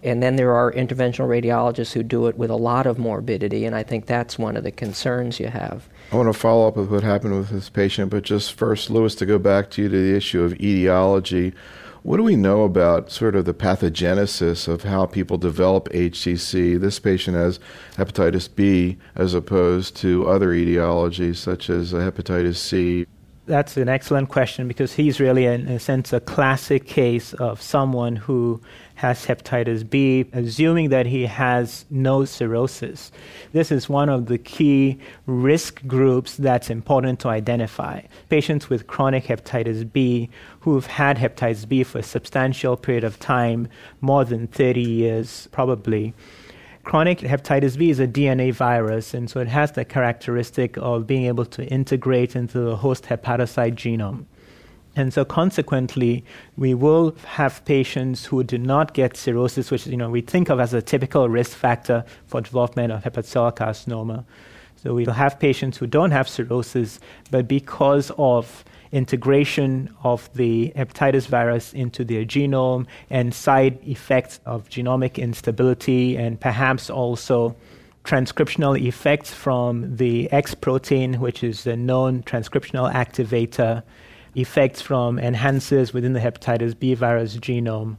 And 0.01 0.21
then 0.21 0.35
there 0.35 0.53
are 0.53 0.71
interventional 0.73 1.27
radiologists 1.27 1.93
who 1.93 2.03
do 2.03 2.27
it 2.27 2.37
with 2.37 2.49
a 2.49 2.57
lot 2.57 2.85
of 2.85 2.97
morbidity, 2.97 3.63
and 3.63 3.73
I 3.73 3.83
think 3.83 4.05
that's 4.05 4.37
one 4.37 4.57
of 4.57 4.63
the 4.63 4.71
concerns 4.71 5.39
you 5.39 5.47
have. 5.47 5.87
I 6.11 6.17
want 6.17 6.27
to 6.27 6.37
follow 6.37 6.67
up 6.67 6.75
with 6.75 6.89
what 6.89 7.03
happened 7.03 7.37
with 7.37 7.49
this 7.49 7.69
patient, 7.69 8.11
but 8.11 8.23
just 8.23 8.53
first, 8.53 8.89
Lewis, 8.89 9.15
to 9.15 9.25
go 9.25 9.39
back 9.39 9.69
to 9.71 9.83
you 9.83 9.89
to 9.89 9.95
the 9.95 10.15
issue 10.15 10.43
of 10.43 10.53
etiology. 10.59 11.53
What 12.03 12.17
do 12.17 12.23
we 12.23 12.35
know 12.35 12.63
about 12.63 13.11
sort 13.11 13.33
of 13.33 13.45
the 13.45 13.53
pathogenesis 13.53 14.67
of 14.67 14.83
how 14.83 15.05
people 15.05 15.37
develop 15.37 15.87
HCC? 15.89 16.77
This 16.77 16.99
patient 16.99 17.37
has 17.37 17.61
hepatitis 17.95 18.53
B 18.53 18.97
as 19.15 19.33
opposed 19.33 19.95
to 19.97 20.27
other 20.27 20.49
etiologies 20.49 21.37
such 21.37 21.69
as 21.69 21.93
hepatitis 21.93 22.57
C. 22.57 23.05
That's 23.45 23.77
an 23.77 23.87
excellent 23.87 24.27
question 24.27 24.67
because 24.67 24.93
he's 24.93 25.21
really, 25.21 25.45
in 25.45 25.69
a 25.69 25.79
sense, 25.79 26.11
a 26.11 26.19
classic 26.19 26.85
case 26.85 27.33
of 27.35 27.61
someone 27.61 28.17
who 28.17 28.61
has 29.03 29.25
hepatitis 29.25 29.87
B, 29.87 30.25
assuming 30.31 30.87
that 30.87 31.05
he 31.05 31.25
has 31.25 31.83
no 31.89 32.23
cirrhosis. 32.23 33.11
This 33.51 33.69
is 33.69 33.89
one 33.89 34.07
of 34.07 34.27
the 34.27 34.37
key 34.37 34.97
risk 35.25 35.85
groups 35.85 36.37
that's 36.37 36.69
important 36.69 37.19
to 37.19 37.27
identify. 37.27 38.03
Patients 38.29 38.69
with 38.69 38.87
chronic 38.87 39.25
hepatitis 39.25 39.91
B 39.91 40.29
who've 40.61 40.87
had 40.87 41.17
hepatitis 41.17 41.67
B 41.67 41.83
for 41.83 41.99
a 41.99 42.03
substantial 42.03 42.77
period 42.77 43.03
of 43.03 43.19
time, 43.19 43.67
more 43.99 44.23
than 44.23 44.47
30 44.47 44.79
years 44.81 45.49
probably. 45.51 46.13
Chronic 46.85 47.19
hepatitis 47.19 47.77
B 47.77 47.89
is 47.89 47.99
a 47.99 48.07
DNA 48.07 48.53
virus, 48.53 49.13
and 49.13 49.29
so 49.29 49.41
it 49.41 49.49
has 49.49 49.73
the 49.73 49.83
characteristic 49.83 50.77
of 50.77 51.07
being 51.07 51.25
able 51.25 51.45
to 51.47 51.65
integrate 51.65 52.37
into 52.37 52.59
the 52.59 52.77
host 52.77 53.03
hepatocyte 53.03 53.75
genome. 53.75 54.27
And 54.95 55.13
so 55.13 55.25
consequently, 55.25 56.23
we 56.55 56.73
will 56.73 57.15
have 57.25 57.65
patients 57.65 58.25
who 58.25 58.43
do 58.43 58.57
not 58.57 58.93
get 58.93 59.17
cirrhosis, 59.17 59.71
which 59.71 59.87
you 59.87 59.97
know 59.97 60.09
we 60.09 60.21
think 60.21 60.49
of 60.49 60.59
as 60.59 60.73
a 60.73 60.81
typical 60.81 61.29
risk 61.29 61.57
factor 61.57 62.05
for 62.27 62.41
development 62.41 62.91
of 62.91 63.03
hepatocellular 63.03 63.55
carcinoma. 63.55 64.25
So 64.75 64.93
we'll 64.93 65.11
have 65.11 65.39
patients 65.39 65.77
who 65.77 65.87
don't 65.87 66.11
have 66.11 66.27
cirrhosis, 66.27 66.99
but 67.31 67.47
because 67.47 68.11
of 68.17 68.65
integration 68.91 69.89
of 70.03 70.29
the 70.35 70.71
hepatitis 70.75 71.25
virus 71.25 71.73
into 71.73 72.05
their 72.05 72.23
genome 72.23 72.85
and 73.09 73.33
side 73.33 73.79
effects 73.87 74.39
of 74.45 74.69
genomic 74.69 75.15
instability 75.15 76.15
and 76.15 76.39
perhaps 76.39 76.91
also 76.91 77.55
transcriptional 78.03 78.79
effects 78.79 79.33
from 79.33 79.95
the 79.95 80.31
X 80.31 80.53
protein, 80.53 81.19
which 81.19 81.43
is 81.43 81.65
a 81.65 81.75
known 81.75 82.21
transcriptional 82.23 82.93
activator 82.93 83.81
effects 84.35 84.81
from 84.81 85.17
enhancers 85.17 85.93
within 85.93 86.13
the 86.13 86.19
hepatitis 86.19 86.77
B 86.77 86.93
virus 86.93 87.37
genome. 87.37 87.97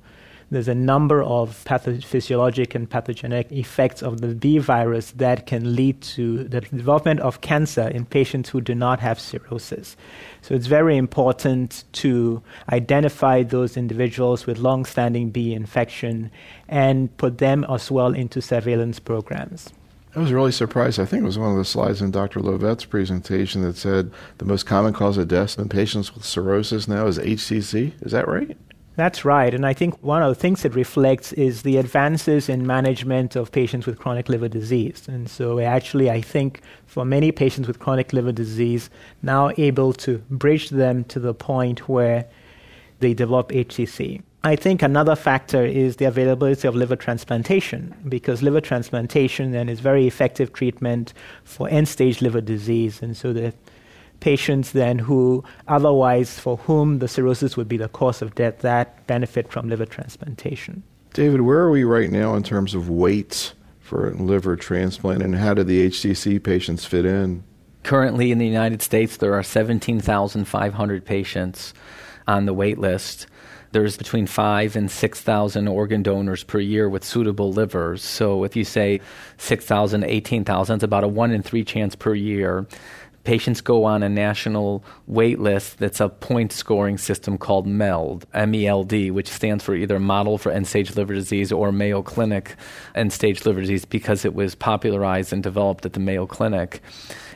There's 0.50 0.68
a 0.68 0.74
number 0.74 1.22
of 1.22 1.64
pathophysiologic 1.64 2.74
and 2.74 2.88
pathogenic 2.88 3.50
effects 3.50 4.02
of 4.02 4.20
the 4.20 4.34
B 4.34 4.58
virus 4.58 5.10
that 5.12 5.46
can 5.46 5.74
lead 5.74 6.00
to 6.02 6.44
the 6.44 6.60
development 6.60 7.20
of 7.20 7.40
cancer 7.40 7.88
in 7.88 8.04
patients 8.04 8.50
who 8.50 8.60
do 8.60 8.74
not 8.74 9.00
have 9.00 9.18
cirrhosis. 9.18 9.96
So 10.42 10.54
it's 10.54 10.66
very 10.66 10.96
important 10.96 11.84
to 11.94 12.42
identify 12.70 13.42
those 13.42 13.76
individuals 13.76 14.46
with 14.46 14.58
long 14.58 14.84
standing 14.84 15.30
B 15.30 15.54
infection 15.54 16.30
and 16.68 17.16
put 17.16 17.38
them 17.38 17.64
as 17.68 17.90
well 17.90 18.12
into 18.12 18.40
surveillance 18.40 19.00
programs. 19.00 19.72
I 20.16 20.20
was 20.20 20.32
really 20.32 20.52
surprised. 20.52 21.00
I 21.00 21.06
think 21.06 21.24
it 21.24 21.26
was 21.26 21.38
one 21.38 21.50
of 21.50 21.56
the 21.56 21.64
slides 21.64 22.00
in 22.00 22.12
Dr. 22.12 22.38
Llovet's 22.38 22.84
presentation 22.84 23.62
that 23.62 23.76
said 23.76 24.12
the 24.38 24.44
most 24.44 24.64
common 24.64 24.92
cause 24.92 25.18
of 25.18 25.26
death 25.26 25.58
in 25.58 25.68
patients 25.68 26.14
with 26.14 26.24
cirrhosis 26.24 26.86
now 26.86 27.06
is 27.06 27.18
HCC. 27.18 27.92
Is 28.00 28.12
that 28.12 28.28
right? 28.28 28.56
That's 28.96 29.24
right. 29.24 29.52
And 29.52 29.66
I 29.66 29.72
think 29.72 30.00
one 30.04 30.22
of 30.22 30.28
the 30.28 30.40
things 30.40 30.64
it 30.64 30.72
reflects 30.76 31.32
is 31.32 31.62
the 31.62 31.78
advances 31.78 32.48
in 32.48 32.64
management 32.64 33.34
of 33.34 33.50
patients 33.50 33.86
with 33.86 33.98
chronic 33.98 34.28
liver 34.28 34.48
disease. 34.48 35.08
And 35.08 35.28
so, 35.28 35.58
actually, 35.58 36.08
I 36.08 36.20
think 36.20 36.60
for 36.86 37.04
many 37.04 37.32
patients 37.32 37.66
with 37.66 37.80
chronic 37.80 38.12
liver 38.12 38.30
disease, 38.30 38.90
now 39.20 39.50
able 39.56 39.92
to 39.94 40.18
bridge 40.30 40.70
them 40.70 41.02
to 41.04 41.18
the 41.18 41.34
point 41.34 41.88
where 41.88 42.26
they 43.00 43.14
develop 43.14 43.48
HCC. 43.48 44.22
I 44.44 44.56
think 44.56 44.82
another 44.82 45.16
factor 45.16 45.64
is 45.64 45.96
the 45.96 46.04
availability 46.04 46.68
of 46.68 46.76
liver 46.76 46.96
transplantation, 46.96 47.94
because 48.06 48.42
liver 48.42 48.60
transplantation 48.60 49.52
then 49.52 49.70
is 49.70 49.80
very 49.80 50.06
effective 50.06 50.52
treatment 50.52 51.14
for 51.44 51.66
end 51.70 51.88
stage 51.88 52.20
liver 52.20 52.42
disease. 52.42 53.00
And 53.00 53.16
so 53.16 53.32
the 53.32 53.54
patients 54.20 54.72
then 54.72 54.98
who 54.98 55.42
otherwise 55.66 56.38
for 56.38 56.58
whom 56.58 56.98
the 56.98 57.08
cirrhosis 57.08 57.56
would 57.56 57.68
be 57.68 57.78
the 57.78 57.88
cause 57.88 58.20
of 58.20 58.34
death 58.34 58.58
that 58.58 59.06
benefit 59.06 59.50
from 59.50 59.70
liver 59.70 59.86
transplantation. 59.86 60.82
David, 61.14 61.40
where 61.40 61.60
are 61.60 61.70
we 61.70 61.84
right 61.84 62.10
now 62.10 62.34
in 62.34 62.42
terms 62.42 62.74
of 62.74 62.90
waits 62.90 63.54
for 63.80 64.12
liver 64.12 64.56
transplant 64.56 65.22
and 65.22 65.36
how 65.36 65.54
do 65.54 65.64
the 65.64 65.88
HCC 65.88 66.42
patients 66.42 66.84
fit 66.84 67.06
in? 67.06 67.44
Currently 67.82 68.30
in 68.30 68.36
the 68.36 68.46
United 68.46 68.82
States 68.82 69.16
there 69.16 69.32
are 69.32 69.42
17,500 69.42 71.04
patients 71.06 71.72
on 72.26 72.44
the 72.44 72.52
wait 72.52 72.78
list 72.78 73.26
there's 73.74 73.96
between 73.96 74.26
five 74.26 74.76
and 74.76 74.88
6,000 74.88 75.66
organ 75.66 76.02
donors 76.02 76.44
per 76.44 76.60
year 76.60 76.88
with 76.88 77.02
suitable 77.02 77.52
livers. 77.52 78.02
So 78.02 78.44
if 78.44 78.54
you 78.54 78.64
say 78.64 79.00
6,000, 79.36 80.04
18,000, 80.04 80.76
it's 80.76 80.84
about 80.84 81.02
a 81.02 81.08
one 81.08 81.32
in 81.32 81.42
three 81.42 81.64
chance 81.64 81.96
per 81.96 82.14
year. 82.14 82.66
Patients 83.24 83.62
go 83.62 83.84
on 83.84 84.02
a 84.02 84.08
national 84.08 84.84
wait 85.06 85.40
list 85.40 85.78
that's 85.78 86.00
a 86.00 86.10
point 86.10 86.52
scoring 86.52 86.98
system 86.98 87.38
called 87.38 87.66
MELD, 87.66 88.26
M 88.34 88.54
E 88.54 88.66
L 88.66 88.84
D, 88.84 89.10
which 89.10 89.28
stands 89.28 89.64
for 89.64 89.74
either 89.74 89.98
Model 89.98 90.36
for 90.36 90.52
End 90.52 90.66
Stage 90.66 90.94
Liver 90.94 91.14
Disease 91.14 91.50
or 91.50 91.72
Mayo 91.72 92.02
Clinic 92.02 92.54
End 92.94 93.12
Stage 93.12 93.44
Liver 93.46 93.62
Disease 93.62 93.86
because 93.86 94.24
it 94.26 94.34
was 94.34 94.54
popularized 94.54 95.32
and 95.32 95.42
developed 95.42 95.86
at 95.86 95.94
the 95.94 96.00
Mayo 96.00 96.26
Clinic. 96.26 96.82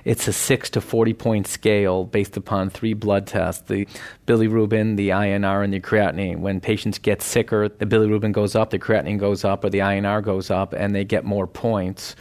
It's 0.05 0.29
a 0.29 0.33
6 0.33 0.71
to 0.71 0.81
40 0.81 1.15
point 1.15 1.47
scale 1.47 2.05
based 2.05 2.37
upon 2.37 2.71
three 2.71 2.95
blood 2.95 3.27
tests 3.27 3.63
the 3.69 3.87
bilirubin, 4.27 4.97
the 4.97 5.11
INR, 5.11 5.65
and 5.65 5.73
the 5.73 5.81
creatinine. 5.81 6.39
When 6.39 6.61
patients 6.61 6.99
get 6.99 7.23
sicker, 7.23 7.69
the 7.69 7.87
bilirubin 7.87 8.33
goes 8.33 8.55
up, 8.55 8.71
the 8.71 8.79
creatinine 8.79 9.19
goes 9.19 9.45
up, 9.45 9.65
or 9.65 9.71
the 9.71 9.81
INR 9.81 10.23
goes 10.23 10.51
up, 10.51 10.73
and 10.73 10.95
they 10.95 11.05
get 11.05 11.25
more 11.25 11.47
points 11.47 12.15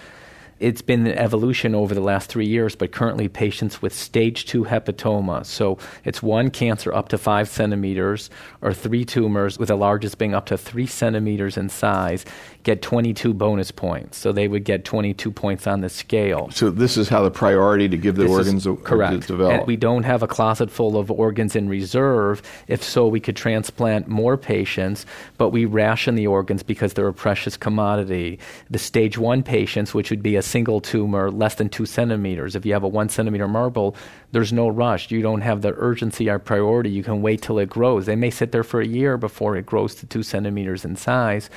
it's 0.59 0.81
been 0.81 1.05
an 1.05 1.17
evolution 1.17 1.75
over 1.75 1.93
the 1.93 2.01
last 2.01 2.29
three 2.29 2.47
years, 2.47 2.75
but 2.75 2.91
currently 2.91 3.27
patients 3.27 3.81
with 3.81 3.93
stage 3.93 4.45
two 4.45 4.65
hepatoma. 4.65 5.45
So 5.45 5.77
it's 6.03 6.23
one 6.23 6.49
cancer 6.49 6.93
up 6.93 7.09
to 7.09 7.17
five 7.17 7.49
centimeters 7.49 8.29
or 8.61 8.73
three 8.73 9.05
tumors, 9.05 9.59
with 9.59 9.69
the 9.69 9.75
largest 9.75 10.17
being 10.17 10.33
up 10.33 10.45
to 10.47 10.57
three 10.57 10.87
centimeters 10.87 11.57
in 11.57 11.69
size, 11.69 12.25
get 12.63 12.81
22 12.81 13.33
bonus 13.33 13.71
points. 13.71 14.17
So 14.17 14.31
they 14.31 14.47
would 14.47 14.63
get 14.63 14.83
22 14.83 15.31
points 15.31 15.67
on 15.67 15.81
the 15.81 15.89
scale. 15.89 16.49
So 16.51 16.69
this 16.69 16.97
is 16.97 17.07
how 17.07 17.23
the 17.23 17.31
priority 17.31 17.87
to 17.87 17.97
give 17.97 18.15
the 18.15 18.23
this 18.23 18.31
organs 18.31 18.67
is 18.67 18.77
correct. 18.83 19.27
develop. 19.27 19.53
And 19.53 19.67
we 19.67 19.77
don't 19.77 20.03
have 20.03 20.23
a 20.23 20.27
closet 20.27 20.71
full 20.71 20.97
of 20.97 21.11
organs 21.11 21.55
in 21.55 21.69
reserve. 21.69 22.41
If 22.67 22.83
so, 22.83 23.07
we 23.07 23.19
could 23.19 23.35
transplant 23.35 24.07
more 24.07 24.37
patients, 24.37 25.05
but 25.37 25.49
we 25.49 25.65
ration 25.65 26.15
the 26.15 26.27
organs 26.27 26.63
because 26.63 26.93
they're 26.93 27.07
a 27.07 27.13
precious 27.13 27.55
commodity. 27.55 28.39
The 28.69 28.79
stage 28.79 29.17
one 29.17 29.43
patients, 29.43 29.93
which 29.93 30.09
would 30.09 30.23
be 30.23 30.35
a 30.35 30.41
single 30.47 30.81
tumor 30.81 31.29
less 31.29 31.55
than 31.55 31.69
two 31.69 31.85
centimeters. 31.85 32.55
If 32.55 32.65
you 32.65 32.73
have 32.73 32.83
a 32.83 32.87
one 32.87 33.09
centimeter 33.09 33.47
marble, 33.47 33.95
there's 34.31 34.51
no 34.51 34.67
rush. 34.67 35.11
You 35.11 35.21
don't 35.21 35.41
have 35.41 35.61
the 35.61 35.73
urgency 35.77 36.29
or 36.29 36.39
priority. 36.39 36.89
You 36.89 37.03
can 37.03 37.21
wait 37.21 37.41
till 37.41 37.59
it 37.59 37.69
grows. 37.69 38.05
They 38.05 38.15
may 38.15 38.31
sit 38.31 38.51
there 38.51 38.63
for 38.63 38.81
a 38.81 38.87
year 38.87 39.17
before 39.17 39.55
it 39.55 39.65
grows 39.65 39.93
to 39.95 40.05
two 40.05 40.23
centimeters 40.23 40.85
in 40.85 40.95
size. 40.95 41.49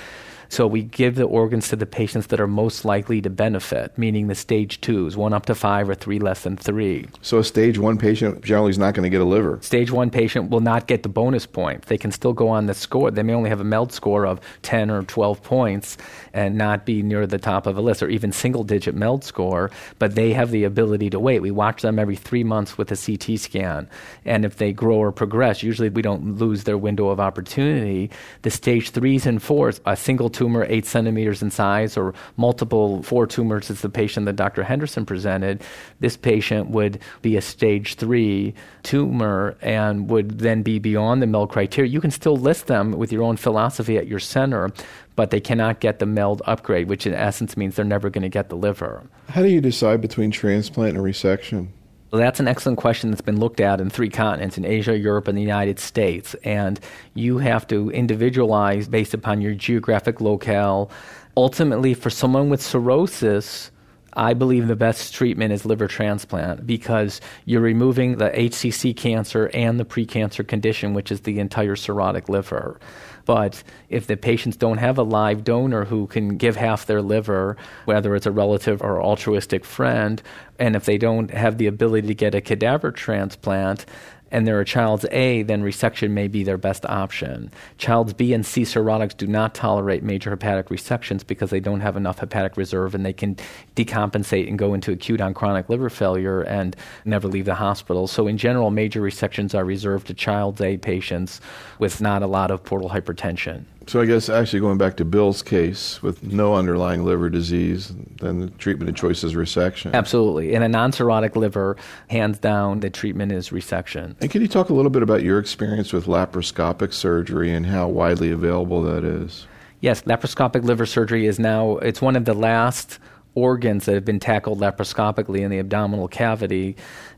So 0.51 0.67
we 0.67 0.83
give 0.83 1.15
the 1.15 1.23
organs 1.23 1.69
to 1.69 1.77
the 1.77 1.87
patients 1.87 2.27
that 2.27 2.41
are 2.41 2.49
most 2.49 2.85
likely 2.85 3.23
to 3.23 3.31
benefit, 3.31 3.97
meaning 3.97 4.27
the 4.27 4.35
stage 4.35 4.81
twos, 4.81 5.17
one 5.17 5.33
up 5.33 5.47
to 5.47 5.55
five 5.55 5.89
or 5.89 5.95
three 5.95 6.19
less 6.19 6.43
than 6.43 6.57
three. 6.57 7.07
So 7.23 7.39
a 7.39 7.45
stage 7.45 7.79
one 7.79 7.97
patient 7.97 8.45
generally 8.45 8.71
is 8.71 8.79
not 8.79 8.95
going 8.95 9.05
to 9.05 9.11
get 9.11 9.21
a 9.21 9.25
liver. 9.25 9.61
Stage 9.63 9.93
one 9.93 10.11
patient 10.11 10.51
will 10.51 10.61
not 10.61 10.89
get 10.89 11.05
the 11.05 11.09
bonus 11.09 11.47
point. 11.47 11.83
They 11.87 11.97
can 11.97 12.11
still 12.11 12.33
go 12.33 12.49
on 12.49 12.67
the 12.67 12.75
score. 12.75 13.13
They 13.13 13.23
may 13.23 13.33
only 13.33 13.49
have 13.49 13.61
a 13.61 13.65
MELD 13.65 13.93
score 13.93 14.27
of 14.27 14.41
10 14.63 14.91
or 14.91 15.05
12 15.05 15.41
points 15.45 15.97
and 16.33 16.59
not 16.59 16.85
be 16.85 17.01
near 17.01 17.29
the 17.29 17.39
top 17.39 17.69
of 17.69 17.79
a 17.79 17.81
list 17.81 18.03
or 18.03 18.09
even 18.09 18.33
single 18.33 18.65
digit 18.65 18.97
MELD 18.97 19.23
score, 19.23 19.71
but 20.01 20.17
they 20.17 20.33
have 20.33 20.51
the 20.51 20.65
ability 20.65 21.11
to 21.11 21.21
wait. 21.21 21.43
We 21.43 21.53
watch 21.53 21.83
them 21.83 21.97
every 21.97 22.17
three 22.17 22.43
months 22.43 22.77
with 22.77 22.91
a 22.91 22.97
CT 22.97 23.39
scan. 23.39 23.89
And 24.25 24.45
if 24.45 24.57
they 24.57 24.73
grow 24.73 24.97
or 24.97 25.13
progress, 25.13 25.63
usually 25.63 25.91
we 25.91 26.03
don't 26.03 26.39
lose 26.39 26.65
their 26.65 26.77
window 26.77 27.09
of 27.09 27.21
opportunity. 27.21 28.11
The 28.43 28.51
stage 28.51 28.91
threes 28.91 29.27
and 29.27 29.41
fours, 29.41 29.81
a 29.87 29.97
single 29.97 30.29
tumor 30.41 30.65
eight 30.71 30.87
centimeters 30.87 31.43
in 31.43 31.51
size 31.51 31.99
or 31.99 32.15
multiple 32.39 33.03
four 33.03 33.27
tumors 33.27 33.69
is 33.69 33.83
the 33.83 33.91
patient 33.91 34.25
that 34.25 34.37
Dr. 34.37 34.63
Henderson 34.63 35.05
presented, 35.05 35.63
this 35.99 36.17
patient 36.17 36.71
would 36.71 36.99
be 37.21 37.37
a 37.37 37.43
stage 37.43 37.97
three 37.97 38.55
tumor 38.83 39.55
and 39.61 40.09
would 40.09 40.39
then 40.39 40.63
be 40.63 40.79
beyond 40.79 41.21
the 41.21 41.27
MELD 41.27 41.51
criteria. 41.51 41.91
You 41.91 42.01
can 42.01 42.11
still 42.11 42.39
list 42.39 42.69
them 42.69 42.93
with 42.93 43.13
your 43.13 43.23
own 43.23 43.37
philosophy 43.37 43.99
at 43.99 44.07
your 44.07 44.19
center, 44.19 44.73
but 45.15 45.31
they 45.31 45.41
cannot 45.41 45.81
get 45.81 45.99
the 45.99 46.07
MELD 46.07 46.41
upgrade, 46.47 46.89
which 46.89 47.07
in 47.07 47.13
essence 47.13 47.55
means 47.55 47.77
they're 47.77 47.85
never 47.85 48.09
going 48.09 48.23
to 48.23 48.31
get 48.31 48.49
the 48.49 48.57
liver. 48.57 49.03
How 49.29 49.43
do 49.43 49.51
you 49.51 49.61
decide 49.61 50.01
between 50.01 50.31
transplant 50.31 50.97
and 50.97 51.05
resection? 51.05 51.69
Well, 52.11 52.21
that's 52.21 52.41
an 52.41 52.49
excellent 52.49 52.79
question 52.79 53.11
that's 53.11 53.21
been 53.21 53.39
looked 53.39 53.61
at 53.61 53.81
in 53.81 53.89
three 53.89 54.09
continents 54.09 54.59
in 54.59 54.65
Asia, 54.65 54.99
Europe, 54.99 55.29
and 55.29 55.39
the 55.39 55.43
United 55.43 55.79
States. 55.79 56.35
And 56.43 56.81
you 57.15 57.39
have 57.39 57.69
to 57.69 57.91
individualize 57.91 58.89
based 58.89 59.15
upon 59.15 59.41
your 59.41 59.55
geographic 59.55 60.21
locale. 60.21 60.91
Ultimately, 61.37 61.95
for 61.95 62.11
someone 62.11 62.51
with 62.51 62.61
cirrhosis, 62.61 63.71
I 64.15 64.35
believe 64.35 64.67
the 64.67 64.77
best 64.77 65.15
treatment 65.15 65.53
is 65.53 65.65
liver 65.65 65.87
transplant 65.87 66.67
because 66.67 67.21
you're 67.45 67.61
removing 67.61 68.17
the 68.17 68.31
HCC 68.31 68.97
cancer 68.97 69.51
and 69.55 69.79
the 69.79 69.85
precancer 69.85 70.47
condition, 70.47 70.95
which 70.95 71.13
is 71.13 71.21
the 71.21 71.39
entire 71.39 71.77
cirrhotic 71.77 72.29
liver. 72.29 72.81
But 73.25 73.63
if 73.89 74.07
the 74.07 74.17
patients 74.17 74.57
don't 74.57 74.79
have 74.79 74.99
a 74.99 75.03
live 75.03 75.45
donor 75.45 75.85
who 75.85 76.07
can 76.07 76.37
give 76.37 76.57
half 76.57 76.87
their 76.87 77.03
liver, 77.03 77.57
whether 77.85 78.17
it's 78.17 78.27
a 78.27 78.33
relative 78.33 78.83
or 78.83 79.01
altruistic 79.01 79.65
friend, 79.65 80.21
and 80.59 80.75
if 80.75 80.85
they 80.85 80.99
don't 80.99 81.31
have 81.31 81.59
the 81.59 81.67
ability 81.67 82.09
to 82.09 82.15
get 82.15 82.35
a 82.35 82.41
cadaver 82.41 82.91
transplant, 82.91 83.87
and 84.31 84.47
they're 84.47 84.61
a 84.61 84.65
child's 84.65 85.07
A, 85.11 85.43
then 85.43 85.63
resection 85.63 86.11
may 86.11 86.29
be 86.29 86.45
their 86.45 86.59
best 86.59 86.87
option. 86.87 87.51
Child's 87.79 88.13
B 88.13 88.33
and 88.33 88.45
C 88.45 88.63
cirrhotics 88.63 89.17
do 89.17 89.27
not 89.27 89.55
tolerate 89.55 90.03
major 90.03 90.31
hepatic 90.31 90.69
resections 90.69 91.27
because 91.27 91.51
they 91.51 91.61
don't 91.61 91.81
have 91.81 91.97
enough 91.97 92.19
hepatic 92.19 92.57
reserve 92.57 92.95
and 92.95 93.05
they 93.05 93.13
can 93.13 93.37
decompensate 93.77 94.49
and 94.49 94.59
go 94.59 94.75
into 94.75 94.93
acute 94.93 95.21
on 95.21 95.35
chronic 95.35 95.69
liver 95.69 95.91
failure 95.91 96.43
and 96.43 96.77
never 97.05 97.29
leave 97.29 97.45
the 97.45 97.55
hospital. 97.55 98.07
So, 98.07 98.27
in 98.27 98.39
general, 98.39 98.71
major 98.71 99.01
resections 99.01 99.55
are 99.55 99.65
reserved 99.65 100.07
to 100.09 100.15
child's 100.15 100.61
A 100.61 100.77
patients 100.77 101.41
with 101.79 102.01
not 102.01 102.23
a 102.23 102.27
lot 102.27 102.51
of 102.51 102.63
portal 102.63 102.91
hypertension. 102.91 103.65
So 103.87 104.01
I 104.01 104.07
guess 104.07 104.29
actually 104.29 104.61
going 104.61 104.79
back 104.79 104.97
to 104.99 105.05
Bill's 105.05 105.43
case 105.43 106.03
with 106.03 106.23
no 106.23 106.55
underlying 106.55 107.05
liver 107.05 107.29
disease, 107.29 107.93
then 108.21 108.39
the 108.41 108.51
treatment 108.51 108.89
of 108.89 108.95
choice 108.95 109.25
is 109.25 109.35
resection. 109.35 109.93
Absolutely. 109.95 110.53
In 110.53 110.63
a 110.63 110.69
non-cirrhotic 110.69 111.35
liver, 111.35 111.77
hands 112.09 112.39
down, 112.39 112.81
the 112.81 112.91
treatment 112.91 113.33
is 113.33 113.51
resection. 113.51 114.15
And 114.21 114.31
can 114.31 114.43
you 114.43 114.49
talk 114.49 114.69
a 114.69 114.75
little 114.75 114.91
bit 114.91 115.03
about 115.03 115.23
your 115.23 115.39
experience 115.39 115.93
with 115.93 116.07
laparoscopic 116.07 116.93
surgery 116.93 117.53
and 117.53 117.67
how 117.67 117.89
widely 117.89 118.31
available 118.31 118.83
that 118.83 119.03
is? 119.03 119.47
Yes, 119.81 120.03
laparoscopic 120.03 120.63
liver 120.63 120.87
surgery 120.87 121.27
is 121.27 121.39
now 121.39 121.79
it's 121.79 122.03
one 122.03 122.15
of 122.15 122.27
the 122.27 122.35
last 122.35 122.99
organs 123.35 123.87
that 123.87 123.95
have 123.95 124.05
been 124.05 124.21
tackled 124.21 124.61
laparoscopically 124.61 125.41
in 125.41 125.51
the 125.51 125.59
abdominal 125.59 126.09
cavity 126.09 126.77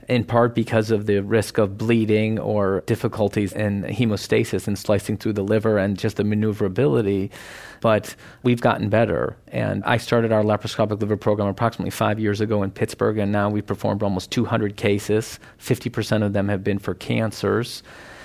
in 0.09 0.25
part 0.25 0.55
because 0.55 0.91
of 0.91 1.07
the 1.07 1.21
risk 1.21 1.59
of 1.59 1.79
bleeding 1.79 2.39
or 2.39 2.83
difficulties 2.87 3.53
in 3.53 3.85
hemostasis 3.85 4.67
and 4.67 4.79
slicing 4.79 5.17
through 5.17 5.33
the 5.33 5.43
liver 5.43 5.79
and 5.79 5.99
just 5.99 6.17
the 6.17 6.25
maneuverability. 6.25 7.31
But 7.81 8.15
we've 8.43 8.61
gotten 8.61 8.89
better. 8.89 9.37
And 9.49 9.83
I 9.85 9.97
started 9.97 10.33
our 10.33 10.43
laparoscopic 10.43 11.01
liver 11.01 11.17
program 11.17 11.49
approximately 11.49 11.91
five 11.91 12.19
years 12.19 12.41
ago 12.41 12.63
in 12.63 12.71
Pittsburgh, 12.71 13.19
and 13.19 13.33
now 13.33 13.49
we've 13.49 13.67
performed 13.67 14.03
almost 14.03 14.31
200 14.31 14.77
cases. 14.77 15.39
50% 15.61 16.25
of 16.25 16.33
them 16.33 16.49
have 16.49 16.65
been 16.65 16.79
for 16.79 16.95
cancers. 16.95 17.83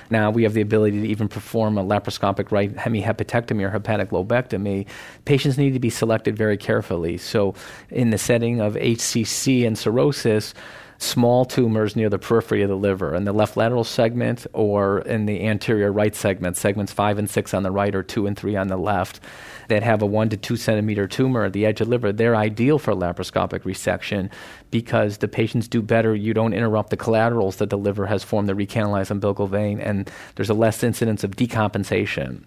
Now 0.09 0.31
we 0.31 0.43
have 0.43 0.53
the 0.53 0.61
ability 0.61 1.01
to 1.01 1.07
even 1.07 1.27
perform 1.27 1.77
a 1.77 1.83
laparoscopic 1.83 2.51
right 2.51 2.73
hemihepatectomy 2.73 3.63
or 3.63 3.69
hepatic 3.69 4.09
lobectomy. 4.09 4.87
Patients 5.25 5.57
need 5.57 5.73
to 5.73 5.79
be 5.79 5.89
selected 5.89 6.37
very 6.37 6.57
carefully. 6.57 7.17
So, 7.17 7.55
in 7.89 8.11
the 8.11 8.17
setting 8.17 8.61
of 8.61 8.75
HCC 8.75 9.67
and 9.67 9.77
cirrhosis, 9.77 10.53
small 10.97 11.45
tumors 11.45 11.95
near 11.95 12.10
the 12.10 12.19
periphery 12.19 12.62
of 12.62 12.69
the 12.69 12.75
liver 12.75 13.13
in 13.13 13.23
the 13.23 13.33
left 13.33 13.57
lateral 13.57 13.83
segment 13.83 14.47
or 14.53 14.99
in 14.99 15.25
the 15.25 15.45
anterior 15.45 15.91
right 15.91 16.15
segment, 16.15 16.57
segments 16.57 16.91
five 16.91 17.17
and 17.17 17.29
six 17.29 17.53
on 17.53 17.63
the 17.63 17.71
right 17.71 17.93
or 17.93 18.03
two 18.03 18.25
and 18.27 18.38
three 18.38 18.55
on 18.55 18.67
the 18.67 18.77
left, 18.77 19.19
that 19.67 19.83
have 19.83 20.01
a 20.01 20.05
one 20.05 20.29
to 20.29 20.38
two 20.38 20.55
centimeter 20.55 21.07
tumor 21.07 21.45
at 21.45 21.53
the 21.53 21.65
edge 21.65 21.81
of 21.81 21.88
the 21.88 21.91
liver, 21.91 22.12
they're 22.12 22.36
ideal 22.36 22.79
for 22.79 22.93
laparoscopic 22.93 23.62
resection 23.62 24.31
because 24.71 25.17
the 25.17 25.27
patients 25.27 25.67
do 25.67 25.81
better. 25.81 26.15
You 26.15 26.33
don't 26.33 26.53
interrupt 26.53 26.89
the 26.89 26.97
collaterals 26.97 27.57
that 27.57 27.69
the 27.69 27.77
liver 27.77 28.07
has 28.07 28.23
formed, 28.23 28.49
the 28.49 28.53
recanalized 28.53 29.12
umbilical 29.12 29.47
vein, 29.47 29.79
and 29.79 30.10
there's 30.36 30.49
a 30.49 30.53
less 30.53 30.83
incidence 30.83 31.23
of 31.23 31.31
decompensation 31.31 32.43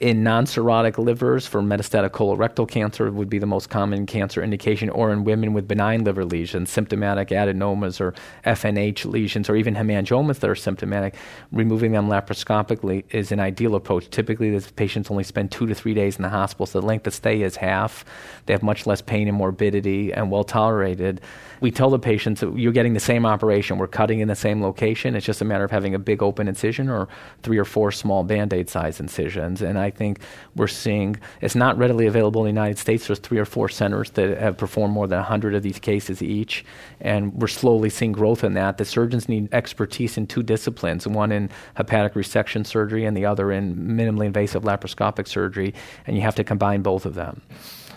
in 0.00 0.22
non-cirrhotic 0.22 0.98
livers 0.98 1.46
for 1.46 1.60
metastatic 1.62 2.10
colorectal 2.10 2.68
cancer 2.68 3.10
would 3.10 3.28
be 3.28 3.38
the 3.38 3.46
most 3.46 3.70
common 3.70 4.06
cancer 4.06 4.42
indication, 4.42 4.90
or 4.90 5.12
in 5.12 5.24
women 5.24 5.52
with 5.52 5.68
benign 5.68 6.04
liver 6.04 6.24
lesions, 6.24 6.70
symptomatic 6.70 7.28
adenomas 7.28 8.00
or 8.00 8.14
FNH 8.44 9.04
lesions, 9.04 9.48
or 9.48 9.56
even 9.56 9.74
hemangiomas 9.74 10.40
that 10.40 10.50
are 10.50 10.54
symptomatic. 10.54 11.14
Removing 11.52 11.92
them 11.92 12.08
laparoscopically 12.08 13.04
is 13.10 13.32
an 13.32 13.40
ideal 13.40 13.74
approach. 13.74 14.10
Typically, 14.10 14.56
the 14.56 14.72
patients 14.72 15.10
only 15.10 15.24
spend 15.24 15.50
two 15.50 15.66
to 15.66 15.74
three 15.74 15.94
days 15.94 16.16
in 16.16 16.22
the 16.22 16.28
hospital, 16.28 16.66
so 16.66 16.80
the 16.80 16.86
length 16.86 17.06
of 17.06 17.14
stay 17.14 17.42
is 17.42 17.56
half. 17.56 18.04
They 18.46 18.52
have 18.52 18.62
much 18.62 18.86
less 18.86 19.00
pain 19.00 19.28
and 19.28 19.36
morbidity 19.36 20.12
and 20.12 20.30
well 20.30 20.44
tolerated. 20.44 21.20
We 21.60 21.70
tell 21.70 21.90
the 21.90 21.98
patients 21.98 22.40
that 22.40 22.56
you're 22.58 22.72
getting 22.72 22.94
the 22.94 23.00
same 23.00 23.24
operation. 23.24 23.78
We're 23.78 23.86
cutting 23.86 24.20
in 24.20 24.28
the 24.28 24.34
same 24.34 24.62
location. 24.62 25.14
It's 25.14 25.24
just 25.24 25.40
a 25.40 25.44
matter 25.44 25.64
of 25.64 25.70
having 25.70 25.94
a 25.94 25.98
big 25.98 26.22
open 26.22 26.48
incision 26.48 26.88
or 26.90 27.08
three 27.42 27.58
or 27.58 27.64
four 27.64 27.90
small 27.90 28.24
band 28.24 28.52
aid 28.52 28.68
size 28.68 29.00
incisions. 29.00 29.62
And 29.62 29.78
I 29.78 29.83
think 29.90 30.20
we're 30.54 30.66
seeing 30.66 31.16
it's 31.40 31.54
not 31.54 31.76
readily 31.78 32.06
available 32.06 32.42
in 32.42 32.54
the 32.54 32.60
United 32.60 32.78
States. 32.78 33.06
There's 33.06 33.18
three 33.18 33.38
or 33.38 33.44
four 33.44 33.68
centers 33.68 34.10
that 34.10 34.38
have 34.38 34.56
performed 34.56 34.94
more 34.94 35.06
than 35.06 35.18
100 35.18 35.54
of 35.54 35.62
these 35.62 35.78
cases 35.78 36.22
each, 36.22 36.64
and 37.00 37.32
we're 37.34 37.48
slowly 37.48 37.90
seeing 37.90 38.12
growth 38.12 38.44
in 38.44 38.54
that. 38.54 38.78
The 38.78 38.84
surgeons 38.84 39.28
need 39.28 39.52
expertise 39.52 40.16
in 40.16 40.26
two 40.26 40.42
disciplines 40.42 41.06
one 41.06 41.32
in 41.32 41.50
hepatic 41.74 42.14
resection 42.14 42.66
surgery 42.66 43.04
and 43.04 43.16
the 43.16 43.26
other 43.26 43.52
in 43.52 43.74
minimally 43.76 44.26
invasive 44.26 44.62
laparoscopic 44.62 45.28
surgery, 45.28 45.74
and 46.06 46.16
you 46.16 46.22
have 46.22 46.34
to 46.36 46.44
combine 46.44 46.82
both 46.82 47.06
of 47.06 47.14
them. 47.14 47.42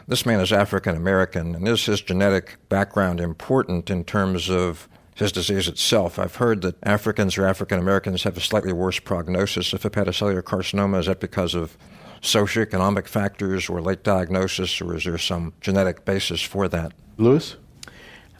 This 0.07 0.25
man 0.25 0.39
is 0.39 0.53
African 0.53 0.95
American, 0.95 1.53
and 1.53 1.67
is 1.67 1.85
his 1.85 2.01
genetic 2.01 2.57
background 2.69 3.19
important 3.19 3.89
in 3.89 4.05
terms 4.05 4.49
of 4.49 4.87
his 5.17 5.31
disease 5.31 5.67
itself. 5.67 6.19
I've 6.19 6.35
heard 6.35 6.61
that 6.61 6.75
Africans 6.83 7.39
or 7.39 7.47
African 7.47 7.79
Americans 7.79 8.21
have 8.21 8.37
a 8.37 8.39
slightly 8.39 8.71
worse 8.71 8.99
prognosis 8.99 9.73
of 9.73 9.81
hepatocellular 9.81 10.43
carcinoma. 10.43 10.99
Is 10.99 11.07
that 11.07 11.19
because 11.19 11.55
of 11.55 11.75
socioeconomic 12.21 13.07
factors 13.07 13.67
or 13.67 13.81
late 13.81 14.03
diagnosis, 14.03 14.79
or 14.79 14.95
is 14.95 15.05
there 15.05 15.17
some 15.17 15.53
genetic 15.59 16.05
basis 16.05 16.41
for 16.41 16.67
that? 16.67 16.93
Lewis? 17.17 17.55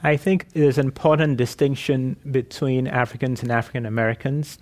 I 0.04 0.18
think 0.18 0.52
there's 0.54 0.78
an 0.78 0.86
important 0.86 1.38
distinction 1.38 2.16
between 2.30 2.88
Africans 2.88 3.42
and 3.42 3.52
African 3.52 3.88
Americans. 3.88 4.60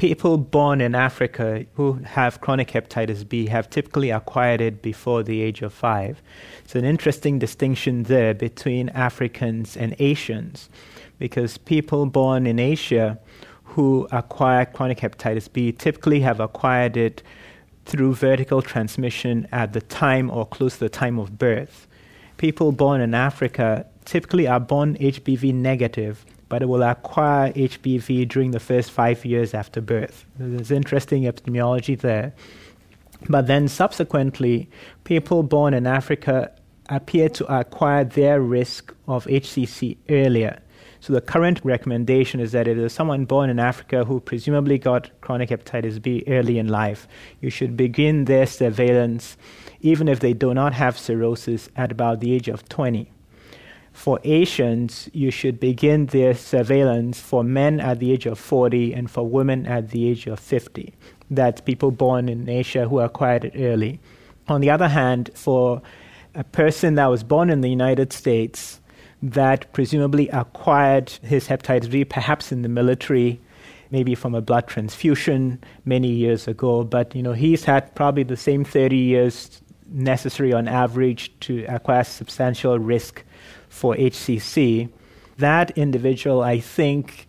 People 0.00 0.38
born 0.38 0.80
in 0.80 0.94
Africa 0.94 1.66
who 1.74 1.92
have 2.04 2.40
chronic 2.40 2.68
hepatitis 2.68 3.28
B 3.28 3.48
have 3.48 3.68
typically 3.68 4.08
acquired 4.08 4.62
it 4.62 4.80
before 4.80 5.22
the 5.22 5.42
age 5.42 5.60
of 5.60 5.74
five. 5.74 6.22
It's 6.64 6.74
an 6.74 6.86
interesting 6.86 7.38
distinction 7.38 8.04
there 8.04 8.32
between 8.32 8.88
Africans 8.88 9.76
and 9.76 9.94
Asians 9.98 10.70
because 11.18 11.58
people 11.58 12.06
born 12.06 12.46
in 12.46 12.58
Asia 12.58 13.18
who 13.62 14.08
acquire 14.10 14.64
chronic 14.64 15.00
hepatitis 15.00 15.52
B 15.52 15.70
typically 15.70 16.20
have 16.20 16.40
acquired 16.40 16.96
it 16.96 17.22
through 17.84 18.14
vertical 18.14 18.62
transmission 18.62 19.46
at 19.52 19.74
the 19.74 19.82
time 19.82 20.30
or 20.30 20.46
close 20.46 20.78
to 20.78 20.80
the 20.80 20.88
time 20.88 21.18
of 21.18 21.36
birth. 21.36 21.86
People 22.38 22.72
born 22.72 23.02
in 23.02 23.12
Africa 23.12 23.84
typically 24.06 24.48
are 24.48 24.60
born 24.60 24.96
HBV 24.96 25.52
negative, 25.52 26.24
but 26.50 26.62
it 26.62 26.66
will 26.66 26.82
acquire 26.82 27.52
HBV 27.52 28.28
during 28.28 28.50
the 28.50 28.60
first 28.60 28.90
five 28.90 29.24
years 29.24 29.54
after 29.54 29.80
birth. 29.80 30.26
There's 30.36 30.70
interesting 30.70 31.22
epidemiology 31.22 31.98
there. 31.98 32.34
But 33.28 33.46
then 33.46 33.68
subsequently, 33.68 34.68
people 35.04 35.42
born 35.44 35.74
in 35.74 35.86
Africa 35.86 36.50
appear 36.88 37.28
to 37.28 37.46
acquire 37.46 38.04
their 38.04 38.40
risk 38.42 38.92
of 39.06 39.26
HCC 39.26 39.96
earlier. 40.08 40.60
So 40.98 41.12
the 41.12 41.20
current 41.20 41.60
recommendation 41.62 42.40
is 42.40 42.50
that 42.52 42.66
if 42.66 42.76
there's 42.76 42.92
someone 42.92 43.26
born 43.26 43.48
in 43.48 43.60
Africa 43.60 44.04
who 44.04 44.18
presumably 44.18 44.76
got 44.76 45.08
chronic 45.20 45.50
hepatitis 45.50 46.02
B 46.02 46.24
early 46.26 46.58
in 46.58 46.66
life, 46.66 47.06
you 47.40 47.48
should 47.48 47.76
begin 47.76 48.24
their 48.24 48.44
surveillance 48.44 49.36
even 49.80 50.08
if 50.08 50.18
they 50.18 50.32
do 50.32 50.52
not 50.52 50.74
have 50.74 50.98
cirrhosis 50.98 51.68
at 51.76 51.92
about 51.92 52.18
the 52.20 52.34
age 52.34 52.48
of 52.48 52.68
20. 52.68 53.10
For 53.92 54.20
Asians, 54.24 55.08
you 55.12 55.30
should 55.30 55.60
begin 55.60 56.06
their 56.06 56.34
surveillance 56.34 57.20
for 57.20 57.44
men 57.44 57.80
at 57.80 57.98
the 57.98 58.12
age 58.12 58.26
of 58.26 58.38
40 58.38 58.94
and 58.94 59.10
for 59.10 59.26
women 59.26 59.66
at 59.66 59.90
the 59.90 60.08
age 60.08 60.26
of 60.26 60.38
50. 60.38 60.94
That's 61.30 61.60
people 61.60 61.90
born 61.90 62.28
in 62.28 62.48
Asia 62.48 62.88
who 62.88 63.00
acquired 63.00 63.44
it 63.44 63.52
early. 63.56 64.00
On 64.48 64.60
the 64.60 64.70
other 64.70 64.88
hand, 64.88 65.30
for 65.34 65.82
a 66.34 66.44
person 66.44 66.94
that 66.94 67.06
was 67.06 67.22
born 67.22 67.50
in 67.50 67.60
the 67.60 67.70
United 67.70 68.12
States, 68.12 68.80
that 69.22 69.72
presumably 69.72 70.28
acquired 70.30 71.10
his 71.22 71.48
hepatitis 71.48 71.90
B, 71.90 72.04
perhaps 72.04 72.52
in 72.52 72.62
the 72.62 72.68
military, 72.68 73.40
maybe 73.90 74.14
from 74.14 74.34
a 74.34 74.40
blood 74.40 74.66
transfusion 74.66 75.62
many 75.84 76.08
years 76.08 76.48
ago. 76.48 76.84
But 76.84 77.14
you 77.14 77.22
know, 77.22 77.32
he's 77.32 77.64
had 77.64 77.94
probably 77.94 78.22
the 78.22 78.36
same 78.36 78.64
30 78.64 78.96
years 78.96 79.60
necessary 79.92 80.52
on 80.52 80.68
average 80.68 81.32
to 81.40 81.64
acquire 81.64 82.04
substantial 82.04 82.78
risk 82.78 83.24
for 83.70 83.94
HCC. 83.94 84.90
That 85.38 85.70
individual, 85.78 86.42
I 86.42 86.60
think, 86.60 87.26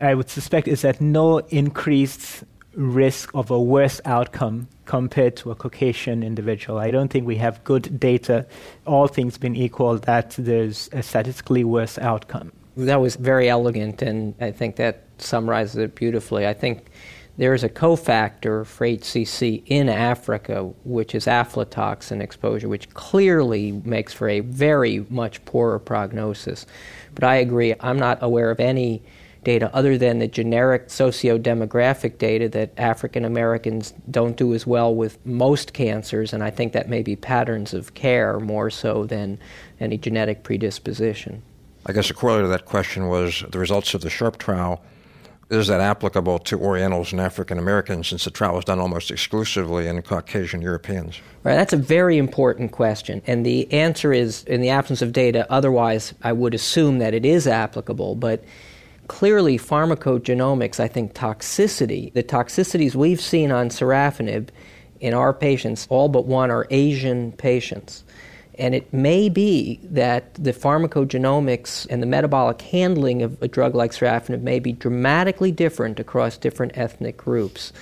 I 0.00 0.14
would 0.14 0.28
suspect, 0.28 0.66
is 0.66 0.84
at 0.84 1.00
no 1.00 1.38
increased 1.38 2.42
risk 2.74 3.30
of 3.34 3.50
a 3.50 3.60
worse 3.60 4.00
outcome 4.04 4.68
compared 4.86 5.36
to 5.36 5.50
a 5.50 5.54
Caucasian 5.54 6.22
individual. 6.22 6.78
I 6.78 6.90
don't 6.90 7.08
think 7.08 7.26
we 7.26 7.36
have 7.36 7.62
good 7.62 8.00
data, 8.00 8.46
all 8.86 9.06
things 9.06 9.38
being 9.38 9.54
equal, 9.54 9.98
that 9.98 10.34
there's 10.38 10.88
a 10.92 11.02
statistically 11.02 11.62
worse 11.62 11.98
outcome. 11.98 12.50
That 12.76 13.00
was 13.00 13.16
very 13.16 13.48
elegant, 13.48 14.02
and 14.02 14.34
I 14.40 14.50
think 14.50 14.76
that 14.76 15.04
summarizes 15.18 15.76
it 15.76 15.94
beautifully. 15.94 16.46
I 16.46 16.54
think 16.54 16.90
there 17.36 17.54
is 17.54 17.64
a 17.64 17.68
cofactor 17.68 18.66
for 18.66 18.86
HCC 18.86 19.62
in 19.66 19.88
Africa, 19.88 20.64
which 20.84 21.14
is 21.14 21.26
aflatoxin 21.26 22.20
exposure, 22.20 22.68
which 22.68 22.92
clearly 22.94 23.72
makes 23.84 24.12
for 24.12 24.28
a 24.28 24.40
very 24.40 25.06
much 25.08 25.44
poorer 25.44 25.78
prognosis. 25.78 26.66
But 27.14 27.24
I 27.24 27.36
agree, 27.36 27.74
I'm 27.80 27.98
not 27.98 28.18
aware 28.22 28.50
of 28.50 28.60
any 28.60 29.02
data 29.42 29.74
other 29.74 29.96
than 29.96 30.18
the 30.18 30.28
generic 30.28 30.90
socio-demographic 30.90 32.18
data 32.18 32.48
that 32.50 32.72
African 32.76 33.24
Americans 33.24 33.94
don't 34.10 34.36
do 34.36 34.54
as 34.54 34.66
well 34.66 34.94
with 34.94 35.24
most 35.24 35.72
cancers, 35.72 36.32
and 36.32 36.42
I 36.42 36.50
think 36.50 36.72
that 36.74 36.88
may 36.88 37.02
be 37.02 37.16
patterns 37.16 37.72
of 37.72 37.94
care 37.94 38.38
more 38.38 38.70
so 38.70 39.04
than 39.04 39.38
any 39.80 39.96
genetic 39.96 40.42
predisposition. 40.42 41.42
I 41.86 41.92
guess 41.92 42.10
a 42.10 42.14
corollary 42.14 42.44
to 42.44 42.48
that 42.48 42.66
question 42.66 43.08
was 43.08 43.42
the 43.48 43.58
results 43.58 43.94
of 43.94 44.02
the 44.02 44.10
SHARP 44.10 44.36
trial. 44.36 44.82
Is 45.50 45.66
that 45.66 45.80
applicable 45.80 46.38
to 46.38 46.60
Orientals 46.60 47.10
and 47.10 47.20
African 47.20 47.58
Americans 47.58 48.06
since 48.06 48.24
the 48.24 48.30
trial 48.30 48.54
was 48.54 48.64
done 48.64 48.78
almost 48.78 49.10
exclusively 49.10 49.88
in 49.88 50.00
Caucasian 50.00 50.62
Europeans? 50.62 51.20
Right, 51.42 51.56
that's 51.56 51.72
a 51.72 51.76
very 51.76 52.18
important 52.18 52.70
question. 52.70 53.20
And 53.26 53.44
the 53.44 53.70
answer 53.72 54.12
is 54.12 54.44
in 54.44 54.60
the 54.60 54.70
absence 54.70 55.02
of 55.02 55.12
data, 55.12 55.48
otherwise, 55.50 56.14
I 56.22 56.32
would 56.32 56.54
assume 56.54 56.98
that 56.98 57.14
it 57.14 57.24
is 57.24 57.48
applicable. 57.48 58.14
But 58.14 58.44
clearly 59.08 59.58
pharmacogenomics, 59.58 60.78
I 60.78 60.86
think 60.86 61.14
toxicity, 61.14 62.12
the 62.12 62.22
toxicities 62.22 62.94
we've 62.94 63.20
seen 63.20 63.50
on 63.50 63.70
sorafenib 63.70 64.50
in 65.00 65.14
our 65.14 65.34
patients, 65.34 65.88
all 65.90 66.08
but 66.08 66.26
one 66.26 66.52
are 66.52 66.68
Asian 66.70 67.32
patients. 67.32 68.04
And 68.60 68.74
it 68.74 68.92
may 68.92 69.30
be 69.30 69.80
that 69.84 70.34
the 70.34 70.52
pharmacogenomics 70.52 71.86
and 71.88 72.02
the 72.02 72.06
metabolic 72.06 72.60
handling 72.60 73.22
of 73.22 73.40
a 73.42 73.48
drug 73.48 73.74
like 73.74 73.92
sorafenib 73.92 74.42
may 74.42 74.58
be 74.58 74.72
dramatically 74.72 75.50
different 75.50 75.98
across 75.98 76.36
different 76.36 76.76
ethnic 76.76 77.16
groups. 77.16 77.72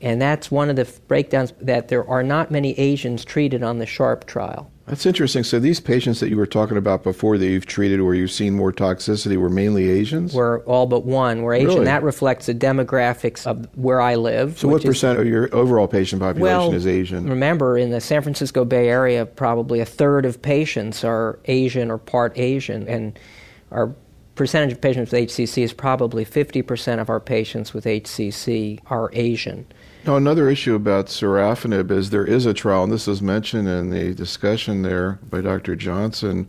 And 0.00 0.20
that's 0.20 0.50
one 0.50 0.70
of 0.70 0.76
the 0.76 0.92
breakdowns 1.06 1.52
that 1.60 1.86
there 1.86 2.06
are 2.08 2.24
not 2.24 2.50
many 2.50 2.76
Asians 2.78 3.24
treated 3.24 3.62
on 3.62 3.78
the 3.78 3.86
SHARP 3.86 4.26
trial. 4.26 4.70
That's 4.88 5.06
interesting. 5.06 5.44
So 5.44 5.58
these 5.58 5.80
patients 5.80 6.20
that 6.20 6.30
you 6.30 6.36
were 6.36 6.46
talking 6.46 6.76
about 6.76 7.02
before 7.02 7.38
that 7.38 7.46
you've 7.46 7.66
treated 7.66 8.00
where 8.02 8.14
you've 8.14 8.30
seen 8.30 8.54
more 8.54 8.72
toxicity 8.72 9.36
were 9.36 9.50
mainly 9.50 9.88
Asians? 9.90 10.34
Were 10.34 10.60
all 10.64 10.86
but 10.86 11.04
one 11.04 11.42
were 11.42 11.54
Asian. 11.54 11.68
Really? 11.68 11.84
That 11.84 12.02
reflects 12.02 12.46
the 12.46 12.54
demographics 12.54 13.46
of 13.46 13.68
where 13.76 14.00
I 14.00 14.14
live. 14.14 14.58
So 14.58 14.68
what 14.68 14.74
which 14.74 14.84
is- 14.84 14.88
percent 14.88 15.18
of 15.18 15.26
your 15.26 15.54
overall 15.54 15.88
patient 15.88 16.22
population 16.22 16.58
well, 16.58 16.74
is 16.74 16.86
Asian? 16.86 17.28
Remember, 17.28 17.76
in 17.76 17.90
the 17.90 18.00
San 18.00 18.22
Francisco 18.22 18.64
Bay 18.64 18.88
Area, 18.88 19.26
probably 19.26 19.80
a 19.80 19.86
third 19.86 20.24
of 20.24 20.40
patients 20.42 21.04
are 21.04 21.38
Asian 21.46 21.90
or 21.90 21.98
part 21.98 22.38
Asian, 22.38 22.88
and 22.88 23.18
our 23.70 23.94
percentage 24.34 24.72
of 24.72 24.80
patients 24.80 25.10
with 25.10 25.28
HCC 25.28 25.64
is 25.64 25.72
probably 25.72 26.24
50% 26.24 27.00
of 27.00 27.10
our 27.10 27.20
patients 27.20 27.74
with 27.74 27.84
HCC 27.84 28.78
are 28.86 29.10
Asian. 29.12 29.66
Now, 30.06 30.16
another 30.16 30.48
issue 30.48 30.74
about 30.74 31.06
sorafenib 31.06 31.90
is 31.90 32.10
there 32.10 32.24
is 32.24 32.46
a 32.46 32.54
trial, 32.54 32.84
and 32.84 32.92
this 32.92 33.06
was 33.06 33.20
mentioned 33.20 33.68
in 33.68 33.90
the 33.90 34.14
discussion 34.14 34.82
there 34.82 35.18
by 35.28 35.40
Dr. 35.40 35.76
Johnson, 35.76 36.48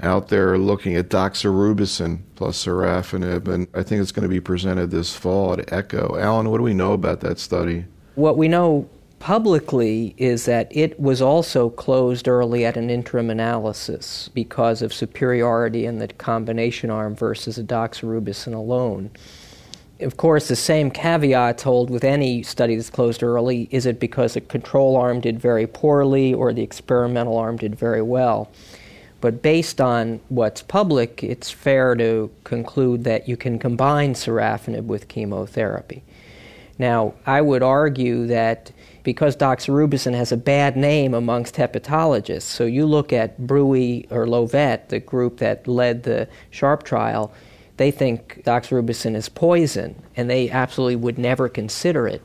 out 0.00 0.28
there 0.28 0.58
looking 0.58 0.94
at 0.94 1.08
doxorubicin 1.08 2.20
plus 2.34 2.64
sorafenib, 2.64 3.48
and 3.48 3.66
I 3.74 3.82
think 3.82 4.02
it's 4.02 4.12
going 4.12 4.24
to 4.24 4.28
be 4.28 4.40
presented 4.40 4.90
this 4.90 5.16
fall 5.16 5.54
at 5.54 5.72
ECHO. 5.72 6.16
Alan, 6.18 6.50
what 6.50 6.58
do 6.58 6.62
we 6.62 6.74
know 6.74 6.92
about 6.92 7.20
that 7.20 7.38
study? 7.38 7.84
What 8.14 8.36
we 8.36 8.48
know 8.48 8.88
publicly 9.18 10.14
is 10.16 10.44
that 10.44 10.68
it 10.74 10.98
was 11.00 11.20
also 11.20 11.70
closed 11.70 12.28
early 12.28 12.64
at 12.64 12.76
an 12.76 12.90
interim 12.90 13.30
analysis 13.30 14.28
because 14.34 14.82
of 14.82 14.94
superiority 14.94 15.86
in 15.86 15.98
the 15.98 16.08
combination 16.08 16.90
arm 16.90 17.16
versus 17.16 17.58
a 17.58 17.64
doxorubicin 17.64 18.54
alone. 18.54 19.10
Of 20.00 20.16
course, 20.16 20.46
the 20.46 20.54
same 20.54 20.92
caveats 20.92 21.64
hold 21.64 21.90
with 21.90 22.04
any 22.04 22.44
study 22.44 22.76
that's 22.76 22.88
closed 22.88 23.22
early. 23.22 23.68
Is 23.72 23.84
it 23.84 23.98
because 23.98 24.34
the 24.34 24.40
control 24.40 24.96
arm 24.96 25.20
did 25.20 25.40
very 25.40 25.66
poorly 25.66 26.32
or 26.32 26.52
the 26.52 26.62
experimental 26.62 27.36
arm 27.36 27.56
did 27.56 27.74
very 27.74 28.02
well? 28.02 28.48
But 29.20 29.42
based 29.42 29.80
on 29.80 30.20
what's 30.28 30.62
public, 30.62 31.24
it's 31.24 31.50
fair 31.50 31.96
to 31.96 32.30
conclude 32.44 33.02
that 33.04 33.28
you 33.28 33.36
can 33.36 33.58
combine 33.58 34.14
sorafenib 34.14 34.84
with 34.84 35.08
chemotherapy. 35.08 36.04
Now, 36.78 37.14
I 37.26 37.40
would 37.40 37.64
argue 37.64 38.28
that 38.28 38.70
because 39.02 39.36
doxorubicin 39.36 40.14
has 40.14 40.30
a 40.30 40.36
bad 40.36 40.76
name 40.76 41.12
amongst 41.12 41.56
hepatologists, 41.56 42.42
so 42.42 42.64
you 42.64 42.86
look 42.86 43.12
at 43.12 43.40
Bruix 43.40 44.06
or 44.12 44.26
Llovet, 44.26 44.90
the 44.90 45.00
group 45.00 45.38
that 45.38 45.66
led 45.66 46.04
the 46.04 46.28
SHARP 46.52 46.84
trial, 46.84 47.32
they 47.78 47.90
think 47.90 48.42
doxorubicin 48.44 49.16
is 49.16 49.28
poison, 49.28 50.00
and 50.16 50.28
they 50.28 50.50
absolutely 50.50 50.96
would 50.96 51.18
never 51.18 51.48
consider 51.48 52.06
it. 52.06 52.22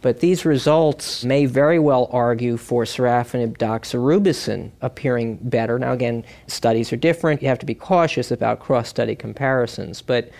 But 0.00 0.20
these 0.20 0.44
results 0.44 1.24
may 1.24 1.44
very 1.46 1.80
well 1.80 2.08
argue 2.12 2.56
for 2.56 2.84
sorafenib 2.84 3.58
doxorubicin 3.58 4.70
appearing 4.80 5.38
better. 5.42 5.78
Now, 5.78 5.92
again, 5.92 6.24
studies 6.46 6.92
are 6.92 6.96
different. 6.96 7.42
You 7.42 7.48
have 7.48 7.58
to 7.58 7.66
be 7.66 7.74
cautious 7.74 8.30
about 8.30 8.60
cross 8.60 8.88
study 8.88 9.16
comparisons, 9.16 10.00
but 10.00 10.30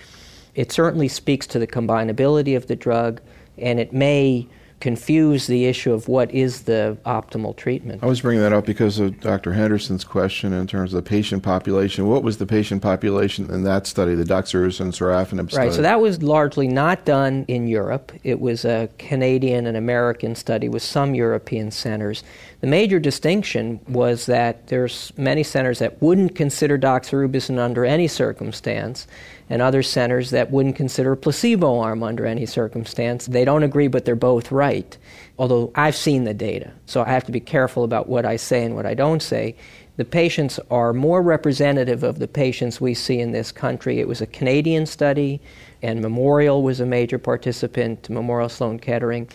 it 0.55 0.71
certainly 0.71 1.09
speaks 1.09 1.47
to 1.49 1.59
the 1.59 1.67
combinability 1.67 2.57
of 2.57 2.69
the 2.69 2.77
drug, 2.77 3.21
and 3.59 3.81
it 3.81 3.93
may 3.93 4.47
confuse 4.81 5.49
the 5.49 5.67
issue 5.67 5.93
of 5.93 6.07
what 6.07 6.31
is 6.33 6.63
the 6.63 6.97
optimal 7.05 7.57
treatment. 7.57 8.03
I 8.03 8.07
was 8.07 8.21
bringing 8.21 8.43
that 8.43 8.53
up 8.53 8.65
because 8.65 8.99
of 8.99 9.21
Dr. 9.21 9.53
Henderson's 9.53 10.05
question 10.05 10.53
in 10.53 10.67
terms 10.67 10.95
of 10.95 11.03
the 11.03 11.09
patient 11.09 11.43
population. 11.43 12.07
What 12.07 12.23
was 12.23 12.39
the 12.39 12.47
patient 12.47 12.81
population 12.81 13.51
in 13.53 13.65
that 13.65 13.87
study, 13.87 14.15
the 14.15 14.25
doxorubicin 14.25 14.89
sorafenib 14.89 15.51
study? 15.51 15.69
Right, 15.69 15.75
so 15.75 15.83
that 15.83 16.01
was 16.01 16.23
largely 16.23 16.69
not 16.69 17.05
done 17.05 17.45
in 17.49 17.67
Europe. 17.67 18.13
It 18.23 18.41
was 18.41 18.65
a 18.65 18.89
Canadian 18.99 19.67
and 19.67 19.77
American 19.77 20.35
study 20.35 20.69
with 20.69 20.83
some 20.83 21.15
European 21.15 21.71
centers. 21.71 22.23
The 22.61 22.67
major 22.67 22.99
distinction 22.99 23.79
was 23.87 24.27
that 24.27 24.67
there's 24.67 25.13
many 25.17 25.45
centers 25.45 25.79
that 25.79 26.03
wouldn't 26.03 26.35
consider 26.35 26.77
doxorubicin 26.77 27.57
under 27.57 27.85
any 27.85 28.09
circumstance, 28.09 29.07
and 29.49 29.63
other 29.63 29.83
centers 29.83 30.31
that 30.31 30.51
wouldn't 30.51 30.75
consider 30.75 31.13
a 31.13 31.17
placebo 31.17 31.79
arm 31.79 32.03
under 32.03 32.27
any 32.27 32.47
circumstance. 32.47 33.27
They 33.27 33.45
don't 33.45 33.63
agree, 33.63 33.87
but 33.87 34.05
they're 34.05 34.17
both 34.17 34.51
right. 34.51 34.97
Although 35.39 35.71
I've 35.77 35.95
seen 35.95 36.25
the 36.25 36.35
data, 36.35 36.73
so 36.87 37.03
I 37.03 37.11
have 37.11 37.25
to 37.27 37.33
be 37.33 37.41
careful 37.41 37.85
about 37.85 38.09
what 38.09 38.27
I 38.27 38.37
say 38.37 38.65
and 38.65 38.75
what 38.75 38.87
I 38.87 38.95
don't 38.95 39.23
say. 39.23 39.55
The 39.97 40.05
patients 40.05 40.59
are 40.71 40.93
more 40.93 41.23
representative 41.23 42.03
of 42.03 42.19
the 42.19 42.29
patients 42.29 42.81
we 42.81 42.95
see 42.95 43.21
in 43.21 43.33
this 43.33 43.53
country. 43.53 44.01
It 44.01 44.09
was 44.09 44.21
a 44.21 44.27
Canadian 44.27 44.87
study, 44.87 45.41
and 45.81 46.01
Memorial 46.01 46.63
was 46.63 46.81
a 46.81 46.87
major 46.87 47.19
participant, 47.19 48.11
Memorial 48.11 48.49
Sloan 48.49 48.79
Kettering. 48.81 49.29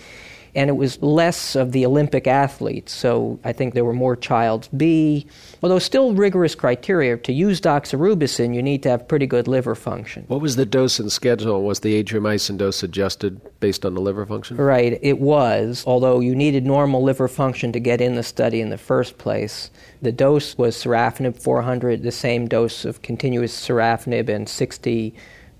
And 0.55 0.69
it 0.69 0.73
was 0.73 1.01
less 1.01 1.55
of 1.55 1.71
the 1.71 1.85
Olympic 1.85 2.27
athletes. 2.27 2.93
So 2.93 3.39
I 3.43 3.53
think 3.53 3.73
there 3.73 3.85
were 3.85 3.93
more 3.93 4.15
Child's 4.15 4.67
B, 4.67 5.25
although 5.61 5.79
still 5.79 6.13
rigorous 6.13 6.53
criteria. 6.53 7.17
To 7.17 7.33
use 7.33 7.59
doxorubicin, 7.59 8.53
you 8.53 8.61
need 8.61 8.83
to 8.83 8.89
have 8.89 9.07
pretty 9.07 9.25
good 9.25 9.47
liver 9.47 9.75
function. 9.75 10.25
What 10.27 10.41
was 10.41 10.55
the 10.55 10.65
dose 10.65 10.99
and 10.99 11.11
schedule? 11.11 11.63
Was 11.63 11.79
the 11.79 12.03
adriamycin 12.03 12.57
dose 12.57 12.83
adjusted 12.83 13.41
based 13.59 13.85
on 13.85 13.95
the 13.95 14.01
liver 14.01 14.25
function? 14.25 14.57
Right, 14.57 14.99
it 15.01 15.19
was, 15.19 15.83
although 15.87 16.19
you 16.19 16.35
needed 16.35 16.65
normal 16.65 17.01
liver 17.01 17.27
function 17.27 17.71
to 17.71 17.79
get 17.79 18.01
in 18.01 18.15
the 18.15 18.23
study 18.23 18.61
in 18.61 18.69
the 18.69 18.77
first 18.77 19.17
place. 19.17 19.71
The 20.01 20.11
dose 20.11 20.57
was 20.57 20.75
sorafenib 20.75 21.41
400, 21.41 22.03
the 22.03 22.11
same 22.11 22.47
dose 22.47 22.85
of 22.85 23.01
continuous 23.01 23.53
sorafenib 23.55 24.29
and 24.29 24.47
60 24.47 25.15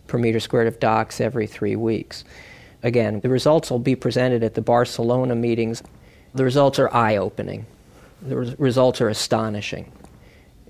per 0.05 0.17
meter 0.17 0.39
squared 0.39 0.67
of 0.67 0.79
dox 0.79 1.19
every 1.19 1.47
three 1.47 1.75
weeks. 1.75 2.23
Again, 2.83 3.21
the 3.21 3.29
results 3.29 3.71
will 3.71 3.79
be 3.79 3.95
presented 3.95 4.43
at 4.43 4.53
the 4.53 4.61
Barcelona 4.61 5.35
meetings. 5.35 5.81
The 6.35 6.43
results 6.43 6.79
are 6.79 6.93
eye 6.93 7.15
opening, 7.15 7.65
the 8.21 8.37
res- 8.37 8.59
results 8.59 9.01
are 9.01 9.09
astonishing. 9.09 9.91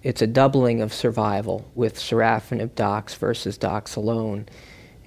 It's 0.03 0.21
a 0.21 0.27
doubling 0.27 0.81
of 0.81 0.93
survival 0.93 1.65
with 1.75 1.95
sorafenib 1.95 2.75
dox 2.75 3.15
versus 3.15 3.57
dox 3.57 3.95
alone. 3.95 4.47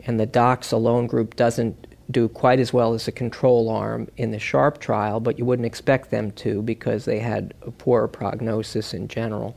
And 0.07 0.19
the 0.19 0.27
dox 0.27 0.73
alone 0.73 1.07
group 1.07 1.37
doesn't 1.37 1.87
do 2.11 2.29
quite 2.29 2.61
as 2.61 2.73
well 2.73 2.95
as 2.95 3.05
the 3.05 3.13
control 3.13 3.69
arm 3.69 4.09
in 4.17 4.31
the 4.31 4.39
SHARP 4.39 4.79
trial, 4.79 5.21
but 5.21 5.39
you 5.39 5.45
wouldn't 5.45 5.67
expect 5.67 6.11
them 6.11 6.31
to 6.33 6.63
because 6.63 7.05
they 7.05 7.19
had 7.19 7.53
a 7.63 7.71
poorer 7.71 8.09
prognosis 8.09 8.95
in 8.95 9.09
general. 9.09 9.57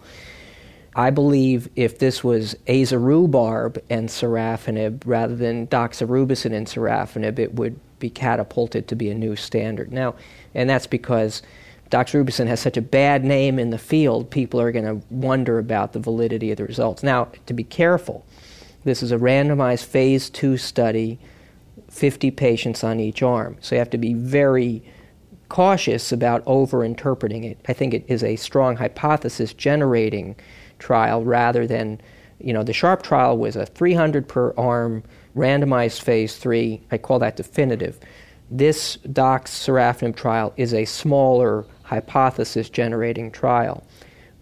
I 1.00 1.12
believe 1.12 1.70
if 1.78 2.00
this 2.00 2.26
was 2.26 2.56
azarubarb 2.68 3.82
and 3.90 4.10
sorafenib 4.10 5.04
rather 5.06 5.34
than 5.34 5.66
doxorubicin 5.68 6.54
and 6.54 6.68
sorafenib, 6.68 7.40
it 7.40 7.54
would 7.54 7.80
be 8.00 8.10
catapulted 8.10 8.90
to 8.90 8.98
be 8.98 9.10
a 9.10 9.16
new 9.16 9.38
standard. 9.38 9.94
Now, 9.94 10.16
and 10.54 10.70
that's 10.70 10.88
because 10.88 11.42
doxorubicin 11.90 12.48
has 12.48 12.60
such 12.60 12.76
a 12.76 12.82
bad 12.82 13.24
name 13.24 13.60
in 13.60 13.70
the 13.70 13.78
field, 13.78 14.30
people 14.30 14.60
are 14.60 14.74
going 14.74 14.84
to 14.84 15.02
wonder 15.10 15.58
about 15.58 15.94
the 15.94 16.00
validity 16.00 16.52
of 16.52 16.58
the 16.58 16.66
results. 16.66 17.02
Now, 17.02 17.30
to 17.46 17.54
be 17.54 17.64
careful, 17.64 18.26
this 18.84 19.02
is 19.02 19.14
a 19.14 19.18
randomized 19.18 19.86
phase 19.86 20.30
two 20.30 20.58
study, 20.58 21.18
50 21.90 22.30
patients 22.32 22.84
on 22.84 23.00
each 23.00 23.24
arm. 23.24 23.56
So 23.62 23.76
you 23.76 23.80
have 23.80 23.90
to 23.92 23.98
be 23.98 24.16
very 24.16 24.84
cautious 25.48 26.12
about 26.12 26.44
over 26.46 26.84
interpreting 26.84 27.46
it. 27.46 27.58
I 27.70 27.72
think 27.74 27.94
it 27.94 28.04
is 28.10 28.22
a 28.22 28.36
strong 28.36 28.76
hypothesis 28.76 29.54
generating 29.54 30.36
trial 30.80 31.24
rather 31.24 31.68
than, 31.68 32.02
you 32.40 32.54
know, 32.54 32.64
the 32.64 32.74
SHARP 32.74 33.04
trial 33.04 33.38
was 33.38 33.56
a 33.56 33.66
300 33.66 34.28
per 34.28 34.54
arm 34.58 35.04
randomized 35.36 36.02
phase 36.02 36.38
three. 36.38 36.82
I 36.92 36.98
call 36.98 37.20
that 37.20 37.36
definitive. 37.36 38.00
This 38.52 38.96
DOX 39.14 39.52
sorafenib 39.52 40.16
trial 40.16 40.54
is 40.58 40.74
a 40.74 40.86
smaller 40.86 41.66
hypothesis 41.84 42.70
generating 42.70 43.32
trial, 43.32 43.86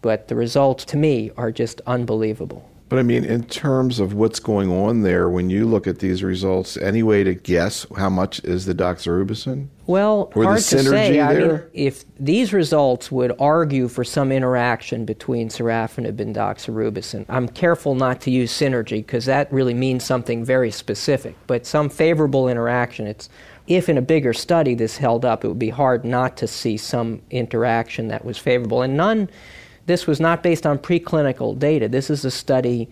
but 0.01 0.27
the 0.27 0.35
results 0.35 0.85
to 0.85 0.97
me 0.97 1.31
are 1.35 1.51
just 1.51 1.81
unbelievable. 1.85 2.69
But 2.89 2.99
I 2.99 3.03
mean, 3.03 3.25
in 3.25 3.43
terms 3.43 3.99
of 3.99 4.13
what's 4.13 4.39
going 4.39 4.71
on 4.71 5.01
there, 5.01 5.29
when 5.29 5.49
you 5.49 5.65
look 5.65 5.87
at 5.87 5.99
these 5.99 6.23
results, 6.23 6.77
any 6.77 7.03
way 7.03 7.23
to 7.23 7.33
guess 7.33 7.85
how 7.97 8.09
much 8.09 8.41
is 8.45 8.65
the 8.65 8.73
doxorubicin? 8.73 9.67
Well, 9.87 10.31
Or 10.35 10.43
the 10.43 10.47
hard 10.49 10.61
to 10.61 10.83
say. 10.83 11.19
I 11.19 11.33
mean, 11.33 11.47
there? 11.47 11.69
if 11.73 12.05
these 12.17 12.53
results 12.53 13.11
would 13.11 13.33
argue 13.39 13.89
for 13.89 14.05
some 14.05 14.31
interaction 14.31 15.03
between 15.03 15.49
sorafenib 15.49 16.19
and 16.21 16.33
doxorubicin, 16.33 17.25
I'm 17.27 17.49
careful 17.49 17.93
not 17.93 18.21
to 18.21 18.31
use 18.31 18.53
synergy 18.53 18.97
because 18.97 19.25
that 19.25 19.51
really 19.51 19.73
means 19.73 20.05
something 20.05 20.45
very 20.45 20.71
specific. 20.71 21.35
But 21.45 21.65
some 21.65 21.89
favorable 21.89 22.47
interaction, 22.47 23.05
it's 23.05 23.29
if 23.67 23.89
in 23.89 23.97
a 23.97 24.01
bigger 24.01 24.33
study 24.33 24.75
this 24.75 24.95
held 24.97 25.25
up, 25.25 25.43
it 25.43 25.49
would 25.49 25.59
be 25.59 25.69
hard 25.69 26.05
not 26.05 26.37
to 26.37 26.47
see 26.47 26.77
some 26.77 27.21
interaction 27.31 28.07
that 28.07 28.23
was 28.23 28.37
favorable. 28.37 28.81
And 28.81 28.95
none, 28.95 29.29
this 29.87 30.05
was 30.05 30.19
not 30.19 30.43
based 30.43 30.65
on 30.65 30.77
preclinical 30.77 31.57
data. 31.57 31.87
This 31.87 32.09
is 32.09 32.23
a 32.23 32.31
study, 32.31 32.89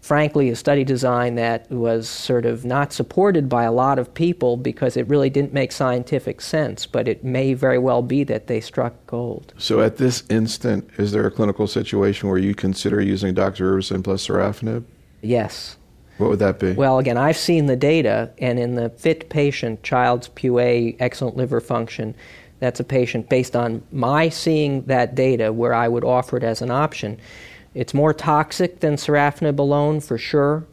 frankly, 0.00 0.48
a 0.48 0.56
study 0.56 0.84
design 0.84 1.34
that 1.34 1.70
was 1.70 2.08
sort 2.08 2.46
of 2.46 2.64
not 2.64 2.92
supported 2.92 3.48
by 3.48 3.64
a 3.64 3.72
lot 3.72 3.98
of 3.98 4.14
people 4.14 4.56
because 4.56 4.96
it 4.96 5.06
really 5.08 5.28
didn't 5.28 5.52
make 5.52 5.72
scientific 5.72 6.40
sense. 6.40 6.86
But 6.86 7.08
it 7.08 7.22
may 7.24 7.52
very 7.52 7.78
well 7.78 8.00
be 8.00 8.24
that 8.24 8.46
they 8.46 8.60
struck 8.60 8.94
gold. 9.06 9.52
So 9.58 9.80
at 9.80 9.98
this 9.98 10.22
instant, 10.30 10.88
is 10.96 11.12
there 11.12 11.26
a 11.26 11.30
clinical 11.30 11.66
situation 11.66 12.28
where 12.28 12.38
you 12.38 12.54
consider 12.54 13.00
using 13.02 13.34
doxorubicin 13.34 14.02
plus 14.04 14.26
sorafenib? 14.26 14.84
Yes. 15.20 15.76
What 16.18 16.30
would 16.30 16.38
that 16.38 16.58
be? 16.58 16.72
Well, 16.72 16.98
again, 16.98 17.18
I've 17.18 17.36
seen 17.36 17.66
the 17.66 17.76
data, 17.76 18.30
and 18.38 18.58
in 18.58 18.74
the 18.74 18.88
fit 18.88 19.28
patient, 19.28 19.82
Child-Pugh 19.82 20.58
A, 20.58 20.96
excellent 20.98 21.36
liver 21.36 21.60
function, 21.60 22.14
that's 22.58 22.80
a 22.80 22.84
patient 22.84 23.28
based 23.28 23.54
on 23.54 23.82
my 23.92 24.28
seeing 24.28 24.82
that 24.82 25.14
data 25.14 25.52
where 25.52 25.74
I 25.74 25.88
would 25.88 26.04
offer 26.04 26.36
it 26.36 26.42
as 26.42 26.62
an 26.62 26.70
option. 26.70 27.18
It's 27.74 27.92
more 27.92 28.14
toxic 28.14 28.80
than 28.80 28.94
sorafenib 28.94 29.58
alone, 29.58 30.00
for 30.00 30.16
sure, 30.16 30.66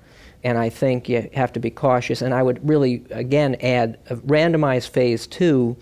and 0.43 0.58
I 0.58 0.69
think 0.69 1.10
you 1.10 1.30
have 1.34 1.52
to 1.54 1.60
be 1.60 1.69
cautious. 1.69 2.22
And 2.22 2.34
I 2.34 2.43
would 2.43 2.67
really, 2.67 3.04
again, 3.12 3.56
add 3.62 4.00
a 4.10 4.15
randomized 4.15 4.89
phase 4.89 5.28
two 5.28 5.76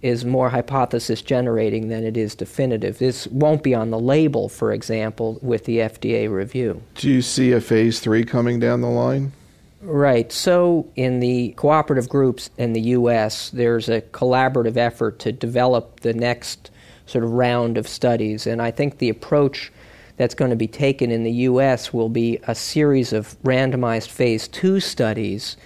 is 0.00 0.24
more 0.24 0.48
hypothesis 0.48 1.22
generating 1.22 1.88
than 1.88 2.04
it 2.04 2.16
is 2.16 2.36
definitive. 2.36 2.98
This 2.98 3.26
won't 3.28 3.64
be 3.64 3.74
on 3.74 3.90
the 3.90 3.98
label, 3.98 4.48
for 4.48 4.72
example, 4.72 5.38
with 5.42 5.64
the 5.64 5.78
FDA 5.78 6.30
review. 6.30 6.80
Do 6.94 7.10
you 7.10 7.20
see 7.20 7.50
a 7.52 7.60
phase 7.60 7.98
three 7.98 8.24
coming 8.24 8.60
down 8.60 8.80
the 8.80 8.88
line? 8.88 9.32
Right. 9.80 10.32
So, 10.32 10.90
in 10.96 11.20
the 11.20 11.52
cooperative 11.52 12.08
groups 12.08 12.50
in 12.58 12.72
the 12.72 12.80
U.S., 12.80 13.50
there's 13.50 13.88
a 13.88 14.00
collaborative 14.00 14.76
effort 14.76 15.20
to 15.20 15.30
develop 15.30 16.00
the 16.00 16.12
next 16.12 16.70
sort 17.06 17.22
of 17.24 17.30
round 17.32 17.78
of 17.78 17.86
studies. 17.86 18.46
And 18.46 18.60
I 18.60 18.72
think 18.72 18.98
the 18.98 19.08
approach 19.08 19.72
that's 20.16 20.34
going 20.34 20.50
to 20.50 20.56
be 20.56 20.66
taken 20.66 21.12
in 21.12 21.22
the 21.22 21.32
U.S. 21.32 21.92
will 21.92 22.08
be 22.08 22.40
a 22.48 22.54
series 22.56 23.12
of 23.12 23.40
randomized 23.44 24.08
phase 24.08 24.48
two 24.48 24.80
studies 24.80 25.56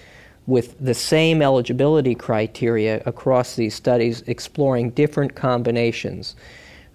with 0.45 0.77
the 0.79 0.93
same 0.93 1.41
eligibility 1.41 2.13
criteria 2.13 3.01
across 3.07 3.55
these 3.55 3.73
studies, 3.73 4.21
exploring 4.27 4.91
different 4.91 5.35
combinations. 5.35 6.35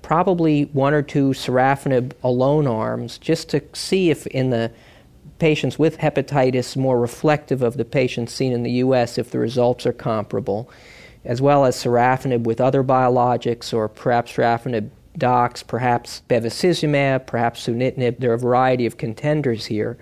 Probably 0.02 0.64
one 0.66 0.94
or 0.94 1.02
two 1.02 1.30
sorafenib 1.30 2.12
alone 2.22 2.68
arms, 2.68 3.18
just 3.18 3.48
to 3.50 3.62
see 3.72 4.10
if 4.10 4.26
in 4.28 4.50
the 4.50 4.70
patients 5.38 5.78
with 5.78 5.98
hepatitis 5.98 6.76
more 6.76 7.00
reflective 7.00 7.62
of 7.62 7.76
the 7.76 7.84
patients 7.84 8.32
seen 8.32 8.52
in 8.52 8.62
the 8.62 8.72
U.S. 8.72 9.18
if 9.18 9.30
the 9.30 9.38
results 9.38 9.86
are 9.86 9.92
comparable, 9.92 10.70
as 11.24 11.40
well 11.40 11.64
as 11.64 11.76
sorafenib 11.76 12.44
with 12.44 12.60
other 12.60 12.84
biologics 12.84 13.72
or 13.72 13.88
perhaps 13.88 14.32
sorafenib 14.32 14.90
dox, 15.16 15.62
perhaps 15.62 16.22
bevacizumab, 16.28 17.26
perhaps 17.26 17.66
sunitinib. 17.66 18.18
There 18.18 18.30
are 18.30 18.34
a 18.34 18.38
variety 18.38 18.86
of 18.86 18.96
contenders 18.96 19.66
here. 19.66 19.98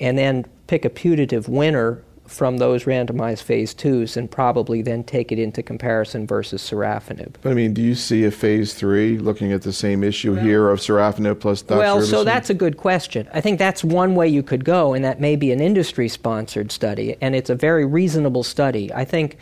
And 0.00 0.16
then 0.16 0.46
pick 0.66 0.84
a 0.84 0.90
putative 0.90 1.48
winner 1.48 2.02
from 2.26 2.56
those 2.56 2.84
randomized 2.84 3.42
phase 3.42 3.74
twos 3.74 4.16
and 4.16 4.30
probably 4.30 4.82
then 4.82 5.04
take 5.04 5.30
it 5.30 5.38
into 5.38 5.62
comparison 5.62 6.26
versus 6.26 6.62
sorafenib. 6.62 7.34
But 7.42 7.50
I 7.50 7.54
mean, 7.54 7.74
do 7.74 7.82
you 7.82 7.94
see 7.94 8.24
a 8.24 8.30
phase 8.30 8.74
three 8.74 9.18
looking 9.18 9.52
at 9.52 9.62
the 9.62 9.72
same 9.72 10.02
issue 10.02 10.34
here 10.34 10.70
of 10.70 10.80
sorafenib 10.80 11.40
plus 11.40 11.62
doxorubicin? 11.62 11.78
Well, 11.78 12.02
so 12.02 12.24
that's 12.24 12.50
a 12.50 12.54
good 12.54 12.76
question. 12.76 13.28
I 13.32 13.40
think 13.40 13.58
that's 13.58 13.84
one 13.84 14.14
way 14.14 14.28
you 14.28 14.42
could 14.42 14.64
go, 14.64 14.94
and 14.94 15.04
that 15.04 15.20
may 15.20 15.36
be 15.36 15.52
an 15.52 15.60
industry 15.60 16.08
sponsored 16.08 16.72
study, 16.72 17.16
and 17.20 17.34
it's 17.34 17.50
a 17.50 17.54
very 17.54 17.84
reasonable 17.84 18.42
study. 18.42 18.92
I 18.92 19.04
think 19.04 19.36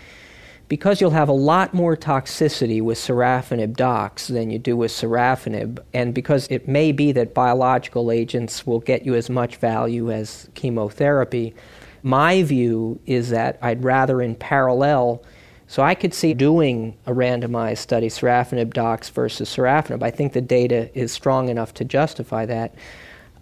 because 0.69 1.01
you'll 1.01 1.11
have 1.11 1.29
a 1.29 1.33
lot 1.33 1.75
more 1.75 1.97
toxicity 1.97 2.81
with 2.81 2.97
sorafenib 2.97 3.77
dox 3.77 4.29
than 4.29 4.51
you 4.51 4.59
do 4.59 4.77
with 4.77 4.91
sorafenib, 4.91 5.79
and 5.93 6.15
because 6.15 6.49
it 6.51 6.67
may 6.67 6.93
be 6.93 7.13
that 7.13 7.35
biological 7.35 8.11
agents 8.11 8.67
will 8.67 8.81
get 8.81 9.05
you 9.05 9.15
as 9.15 9.29
much 9.29 9.57
value 9.57 10.11
as 10.11 10.49
chemotherapy, 10.55 11.55
my 12.03 12.43
view 12.43 13.01
is 13.07 13.31
that 13.31 13.59
I'd 13.63 13.85
rather 13.85 14.21
in 14.21 14.35
parallel. 14.35 15.23
So 15.67 15.83
I 15.83 15.95
could 15.95 16.13
see 16.13 16.35
doing 16.35 16.97
a 17.07 17.13
randomized 17.13 17.79
study, 17.79 18.09
sorafenib 18.09 18.75
dox 18.75 19.09
versus 19.09 19.49
sorafenib. 19.55 20.03
I 20.03 20.11
think 20.11 20.33
the 20.33 20.41
data 20.41 20.91
is 20.99 21.13
strong 21.13 21.49
enough 21.49 21.73
to 21.75 21.85
justify 21.85 22.47
that. 22.47 22.75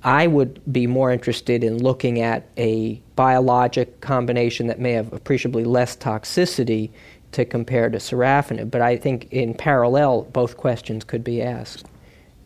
I 0.03 0.27
would 0.27 0.61
be 0.73 0.87
more 0.87 1.11
interested 1.11 1.63
in 1.65 1.83
looking 1.83 2.21
at 2.21 2.47
a 2.57 3.03
biologic 3.17 4.01
combination 4.01 4.67
that 4.69 4.79
may 4.79 4.93
have 4.93 5.13
appreciably 5.13 5.65
less 5.65 5.97
toxicity 5.97 6.91
to 7.33 7.45
compare 7.45 7.91
to 7.91 7.99
sorafenib. 7.99 8.71
But 8.71 8.81
I 8.81 8.97
think 8.97 9.29
in 9.31 9.55
parallel, 9.55 10.23
both 10.23 10.57
questions 10.57 11.05
could 11.05 11.25
be 11.25 11.43
asked 11.43 11.90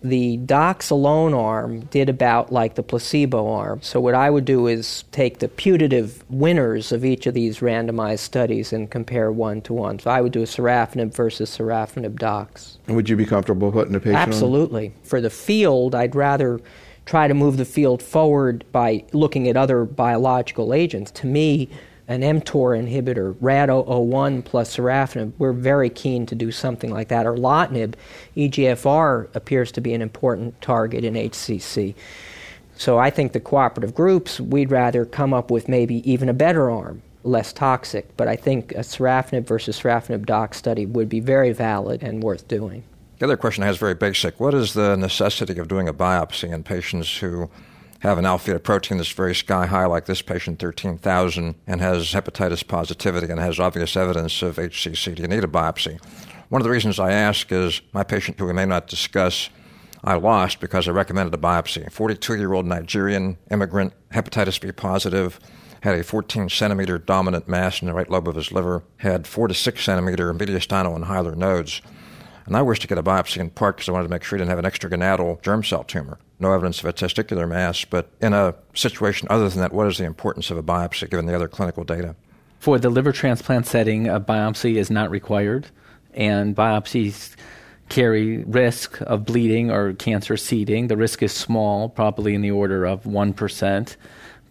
the 0.04 0.36
dox 0.36 0.90
alone 0.90 1.32
arm 1.32 1.80
did 1.86 2.10
about 2.10 2.52
like 2.52 2.74
the 2.74 2.82
placebo 2.82 3.48
arm. 3.50 3.80
So, 3.82 3.98
what 4.00 4.14
I 4.14 4.28
would 4.28 4.44
do 4.44 4.66
is 4.66 5.04
take 5.10 5.38
the 5.38 5.48
putative 5.48 6.22
winners 6.28 6.92
of 6.92 7.06
each 7.06 7.26
of 7.26 7.32
these 7.32 7.60
randomized 7.60 8.18
studies 8.18 8.72
and 8.72 8.90
compare 8.90 9.32
one 9.32 9.62
to 9.62 9.72
one. 9.72 9.98
So, 9.98 10.10
I 10.10 10.20
would 10.20 10.32
do 10.32 10.42
a 10.42 10.46
sorafenib 10.46 11.14
versus 11.14 11.56
sorafenib 11.56 12.18
dox. 12.18 12.78
And 12.86 12.96
would 12.96 13.08
you 13.08 13.16
be 13.16 13.24
comfortable 13.24 13.72
putting 13.72 13.94
a 13.94 14.00
patient 14.00 14.16
on? 14.16 14.28
Absolutely. 14.28 14.92
For 15.02 15.22
the 15.22 15.30
field, 15.30 15.94
I'd 15.94 16.14
rather 16.14 16.60
try 17.06 17.26
to 17.26 17.34
move 17.34 17.56
the 17.56 17.64
field 17.64 18.02
forward 18.02 18.64
by 18.72 19.04
looking 19.12 19.48
at 19.48 19.56
other 19.56 19.86
biological 19.86 20.74
agents. 20.74 21.10
To 21.12 21.26
me, 21.26 21.70
an 22.06 22.20
mTOR 22.20 22.78
inhibitor, 22.78 23.34
RAD001 23.36 24.44
plus 24.44 24.76
sorafenib, 24.76 25.32
we're 25.38 25.52
very 25.52 25.88
keen 25.88 26.26
to 26.26 26.34
do 26.34 26.50
something 26.50 26.90
like 26.90 27.08
that. 27.08 27.26
Or 27.26 27.34
erlotinib, 27.34 27.94
EGFR 28.36 29.34
appears 29.34 29.72
to 29.72 29.80
be 29.80 29.94
an 29.94 30.02
important 30.02 30.60
target 30.60 31.04
in 31.04 31.14
HCC. 31.14 31.94
So 32.76 32.98
I 32.98 33.10
think 33.10 33.32
the 33.32 33.40
cooperative 33.40 33.94
groups, 33.94 34.40
we'd 34.40 34.70
rather 34.70 35.06
come 35.06 35.32
up 35.32 35.50
with 35.50 35.68
maybe 35.68 36.08
even 36.10 36.28
a 36.28 36.34
better 36.34 36.70
arm, 36.70 37.02
less 37.22 37.52
toxic. 37.52 38.14
But 38.16 38.28
I 38.28 38.36
think 38.36 38.72
a 38.72 38.80
sorafenib 38.80 39.46
versus 39.46 39.80
sorafenib 39.80 40.26
dox 40.26 40.58
study 40.58 40.84
would 40.84 41.08
be 41.08 41.20
very 41.20 41.52
valid 41.52 42.02
and 42.02 42.22
worth 42.22 42.46
doing. 42.48 42.84
The 43.18 43.26
other 43.26 43.36
question 43.36 43.62
I 43.62 43.66
have 43.66 43.76
is 43.76 43.80
very 43.80 43.94
basic. 43.94 44.40
What 44.40 44.54
is 44.54 44.74
the 44.74 44.96
necessity 44.96 45.58
of 45.58 45.68
doing 45.68 45.88
a 45.88 45.94
biopsy 45.94 46.52
in 46.52 46.64
patients 46.64 47.16
who 47.16 47.48
have 48.04 48.18
an 48.18 48.26
alpha 48.26 48.58
protein 48.58 48.98
that's 48.98 49.10
very 49.10 49.34
sky 49.34 49.64
high, 49.64 49.86
like 49.86 50.04
this 50.04 50.20
patient, 50.20 50.58
13,000, 50.58 51.54
and 51.66 51.80
has 51.80 52.12
hepatitis 52.12 52.66
positivity 52.66 53.30
and 53.30 53.40
has 53.40 53.58
obvious 53.58 53.96
evidence 53.96 54.42
of 54.42 54.56
HCC? 54.56 55.14
Do 55.14 55.22
you 55.22 55.28
need 55.28 55.42
a 55.42 55.48
biopsy? 55.48 55.98
One 56.50 56.60
of 56.60 56.64
the 56.64 56.70
reasons 56.70 57.00
I 57.00 57.12
ask 57.12 57.50
is 57.50 57.80
my 57.94 58.04
patient, 58.04 58.38
who 58.38 58.44
we 58.44 58.52
may 58.52 58.66
not 58.66 58.88
discuss, 58.88 59.48
I 60.04 60.16
lost 60.16 60.60
because 60.60 60.86
I 60.86 60.90
recommended 60.90 61.32
a 61.32 61.38
biopsy. 61.38 61.90
42 61.90 62.36
year 62.36 62.52
old 62.52 62.66
Nigerian 62.66 63.38
immigrant, 63.50 63.94
hepatitis 64.12 64.60
B 64.60 64.70
positive, 64.70 65.40
had 65.80 65.98
a 65.98 66.04
14 66.04 66.50
centimeter 66.50 66.98
dominant 66.98 67.48
mass 67.48 67.80
in 67.80 67.88
the 67.88 67.94
right 67.94 68.10
lobe 68.10 68.28
of 68.28 68.36
his 68.36 68.52
liver, 68.52 68.84
had 68.98 69.26
4 69.26 69.48
to 69.48 69.54
6 69.54 69.82
centimeter 69.82 70.32
mediastinal 70.34 70.94
and 70.94 71.06
hilar 71.06 71.34
nodes. 71.34 71.80
And 72.44 72.54
I 72.54 72.60
wished 72.60 72.82
to 72.82 72.88
get 72.88 72.98
a 72.98 73.02
biopsy 73.02 73.38
in 73.38 73.48
part 73.48 73.76
because 73.76 73.88
I 73.88 73.92
wanted 73.92 74.08
to 74.08 74.10
make 74.10 74.24
sure 74.24 74.36
he 74.36 74.44
didn't 74.44 74.50
have 74.50 74.58
an 74.58 74.70
extragonadal 74.70 75.40
germ 75.40 75.64
cell 75.64 75.84
tumor. 75.84 76.18
No 76.38 76.52
evidence 76.52 76.80
of 76.80 76.86
a 76.86 76.92
testicular 76.92 77.48
mass, 77.48 77.84
but 77.84 78.10
in 78.20 78.32
a 78.32 78.54
situation 78.74 79.28
other 79.30 79.48
than 79.48 79.60
that, 79.60 79.72
what 79.72 79.86
is 79.86 79.98
the 79.98 80.04
importance 80.04 80.50
of 80.50 80.58
a 80.58 80.62
biopsy 80.62 81.08
given 81.08 81.26
the 81.26 81.34
other 81.34 81.48
clinical 81.48 81.84
data? 81.84 82.16
For 82.58 82.78
the 82.78 82.90
liver 82.90 83.12
transplant 83.12 83.66
setting, 83.66 84.08
a 84.08 84.18
biopsy 84.18 84.76
is 84.76 84.90
not 84.90 85.10
required, 85.10 85.68
and 86.12 86.56
biopsies 86.56 87.36
carry 87.88 88.38
risk 88.44 89.00
of 89.02 89.24
bleeding 89.24 89.70
or 89.70 89.92
cancer 89.92 90.36
seeding. 90.36 90.88
The 90.88 90.96
risk 90.96 91.22
is 91.22 91.32
small, 91.32 91.88
probably 91.88 92.34
in 92.34 92.40
the 92.40 92.50
order 92.50 92.84
of 92.84 93.04
1%. 93.04 93.96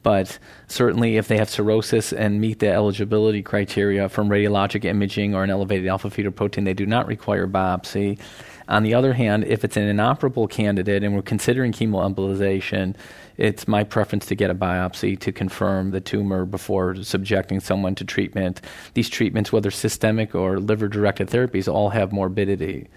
But 0.04 0.38
certainly, 0.67 1.17
if 1.17 1.28
they 1.30 1.38
have 1.38 1.50
cirrhosis 1.50 2.12
and 2.12 2.41
meet 2.41 2.60
the 2.60 2.69
eligibility 2.69 3.41
criteria 3.41 4.10
from 4.10 4.30
radiologic 4.30 4.84
imaging 4.84 5.34
or 5.34 5.43
an 5.43 5.50
elevated 5.50 5.88
alpha 5.88 6.10
fetoprotein, 6.10 6.65
they 6.65 6.74
do 6.74 6.86
not 6.86 7.08
require 7.08 7.48
biopsy. 7.48 8.19
On 8.67 8.84
the 8.84 8.93
other 8.93 9.13
hand, 9.13 9.43
if 9.45 9.63
it's 9.63 9.78
an 9.78 9.84
inoperable 9.84 10.47
candidate 10.47 11.04
and 11.04 11.15
we're 11.15 11.21
considering 11.21 11.71
chemoembolization, 11.71 12.95
it's 13.38 13.67
my 13.67 13.84
preference 13.84 14.26
to 14.28 14.36
get 14.36 14.49
a 14.49 14.56
biopsy 14.56 15.19
to 15.19 15.32
confirm 15.32 15.91
the 15.91 15.99
tumor 15.99 16.45
before 16.45 16.95
subjecting 17.04 17.60
someone 17.60 17.95
to 17.95 18.06
treatment. 18.06 18.62
These 18.93 19.10
treatments, 19.10 19.52
whether 19.52 19.71
systemic 19.71 20.34
or 20.36 20.60
liver 20.60 20.88
directed 20.88 21.30
therapies, 21.30 21.71
all 21.71 21.89
have 21.89 22.12
morbidity 22.12 22.88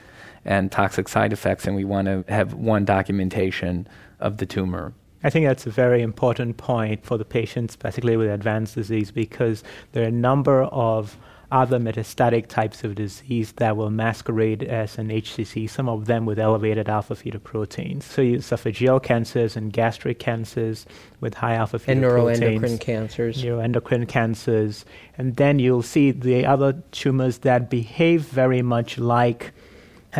and 0.44 0.70
toxic 0.70 1.08
side 1.08 1.32
effects, 1.32 1.66
and 1.66 1.74
we 1.74 1.84
want 1.84 2.06
to 2.06 2.24
have 2.28 2.54
one 2.54 2.84
documentation 2.84 3.88
of 4.20 4.36
the 4.36 4.46
tumor. 4.46 4.92
I 5.24 5.30
think 5.30 5.46
that's 5.46 5.66
a 5.66 5.70
very 5.70 6.02
important 6.02 6.56
point 6.56 7.04
for 7.04 7.18
the 7.18 7.24
patients, 7.24 7.74
particularly 7.74 8.16
with 8.16 8.30
advanced 8.30 8.76
disease, 8.76 9.10
because 9.10 9.64
there 9.90 10.04
are 10.04 10.08
a 10.08 10.12
number 10.12 10.62
of 10.62 11.18
other 11.50 11.78
metastatic 11.78 12.48
types 12.48 12.82
of 12.84 12.94
disease 12.94 13.52
that 13.52 13.76
will 13.76 13.90
masquerade 13.90 14.62
as 14.64 14.98
an 14.98 15.08
HCC, 15.08 15.68
some 15.68 15.88
of 15.88 16.06
them 16.06 16.26
with 16.26 16.38
elevated 16.38 16.88
alpha 16.88 17.14
fetoproteins. 17.14 18.02
So 18.02 18.22
you 18.22 18.34
have 18.34 18.42
esophageal 18.42 19.02
cancers 19.02 19.56
and 19.56 19.72
gastric 19.72 20.18
cancers 20.18 20.86
with 21.20 21.34
high 21.34 21.54
alpha 21.54 21.78
fetoproteins. 21.78 21.88
And 21.88 22.02
neuroendocrine 22.02 22.80
cancers. 22.80 23.42
Neuroendocrine 23.42 24.08
cancers. 24.08 24.84
And 25.16 25.36
then 25.36 25.58
you'll 25.58 25.82
see 25.82 26.10
the 26.10 26.46
other 26.46 26.82
tumors 26.90 27.38
that 27.38 27.70
behave 27.70 28.22
very 28.22 28.62
much 28.62 28.98
like 28.98 29.52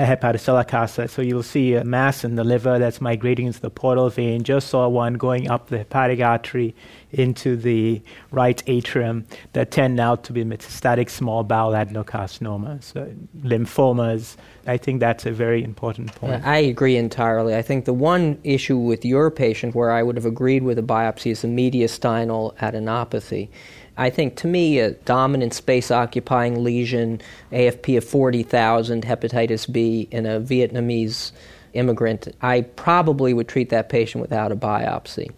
hepatocellular 0.05 0.69
carcinoma. 0.69 1.11
So 1.11 1.23
you'll 1.23 1.43
see 1.43 1.75
a 1.75 1.85
mass 1.85 2.25
in 2.25 2.37
the 2.37 2.45
liver 2.45 2.79
that's 2.79 3.01
migrating 3.01 3.47
into 3.47 3.61
the 3.61 3.71
portal 3.71 4.11
vein. 4.11 4.43
Just 4.43 4.69
saw 4.69 4.89
one 4.89 5.15
going 5.15 5.49
up 5.49 5.69
the 5.69 5.79
hepatic 5.79 6.21
artery 6.21 6.75
into 7.13 7.57
the 7.57 8.03
right 8.31 8.63
atrium 8.67 9.27
that 9.55 9.71
tend 9.71 9.97
now 9.97 10.17
to 10.17 10.33
be 10.33 10.45
metastatic 10.45 11.09
small 11.09 11.45
bowel 11.45 11.73
adenocarcinoma. 11.73 12.83
So 12.83 13.11
lymphomas. 13.43 14.37
I 14.67 14.77
think 14.77 15.01
that's 15.01 15.25
a 15.27 15.33
very 15.33 15.63
important 15.63 16.15
point. 16.15 16.45
I 16.45 16.59
agree 16.59 16.97
entirely. 16.97 17.55
I 17.55 17.63
think 17.63 17.85
the 17.85 17.95
one 17.95 18.39
issue 18.43 18.77
with 18.77 19.05
your 19.05 19.31
patient 19.31 19.75
where 19.75 19.93
I 19.93 20.03
would 20.03 20.17
have 20.17 20.27
agreed 20.27 20.65
with 20.65 20.79
a 20.79 20.83
biopsy 20.83 21.31
is 21.31 21.43
the 21.43 21.49
mediastinal 21.49 22.57
adenopathy. 22.57 23.49
I 23.97 24.11
think 24.11 24.37
to 24.37 24.47
me, 24.47 24.79
a 24.79 24.91
dominant 24.91 25.55
space 25.55 25.91
occupying 25.91 26.63
lesion, 26.63 27.21
AFP 27.53 27.99
of 27.99 28.05
40,000, 28.05 29.05
hepatitis 29.05 29.71
B 29.71 30.09
in 30.11 30.27
a 30.27 30.41
Vietnamese 30.41 31.33
immigrant, 31.73 32.29
I 32.43 32.63
probably 32.63 33.33
would 33.33 33.49
treat 33.49 33.71
that 33.71 33.89
patient 33.89 34.23
without 34.23 34.53
a 34.53 34.57
biopsy. 34.57 35.31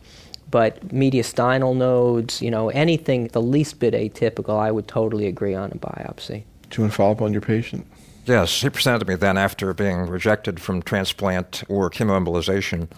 But 0.50 0.88
mediastinal 0.88 1.76
nodes, 1.76 2.40
you 2.40 2.50
know, 2.50 2.70
anything 2.70 3.28
the 3.28 3.42
least 3.42 3.78
bit 3.78 3.94
atypical, 3.94 4.58
I 4.58 4.70
would 4.70 4.88
totally 4.88 5.26
agree 5.26 5.54
on 5.54 5.70
a 5.70 5.76
biopsy. 5.76 6.44
Do 6.70 6.76
you 6.76 6.82
want 6.84 6.92
to 6.92 6.96
follow 6.96 7.12
up 7.12 7.22
on 7.22 7.32
your 7.32 7.42
patient? 7.42 7.86
Yes, 8.24 8.60
he 8.60 8.68
presented 8.68 9.00
to 9.00 9.06
me 9.06 9.14
then 9.14 9.38
after 9.38 9.72
being 9.72 10.06
rejected 10.06 10.60
from 10.60 10.82
transplant 10.82 11.64
or 11.68 11.90
chemoembolization 11.90 12.88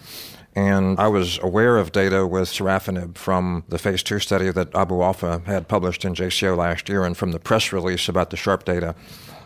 and 0.55 0.99
I 0.99 1.09
was 1.09 1.39
aware 1.43 1.77
of 1.77 1.93
data 1.93 2.27
with 2.27 2.49
sorafenib 2.49 3.17
from 3.17 3.65
the 3.69 3.79
phase 3.79 4.03
two 4.03 4.19
study 4.19 4.51
that 4.51 4.75
Abou-Alfa 4.75 5.43
had 5.47 5.69
published 5.69 6.05
in 6.05 6.15
JCO 6.15 6.57
last 6.57 6.89
year 6.89 7.05
and 7.05 7.17
from 7.17 7.33
the 7.33 7.39
press 7.39 7.73
release 7.73 8.09
about 8.09 8.31
the 8.31 8.37
SHARP 8.37 8.65
data. 8.65 8.95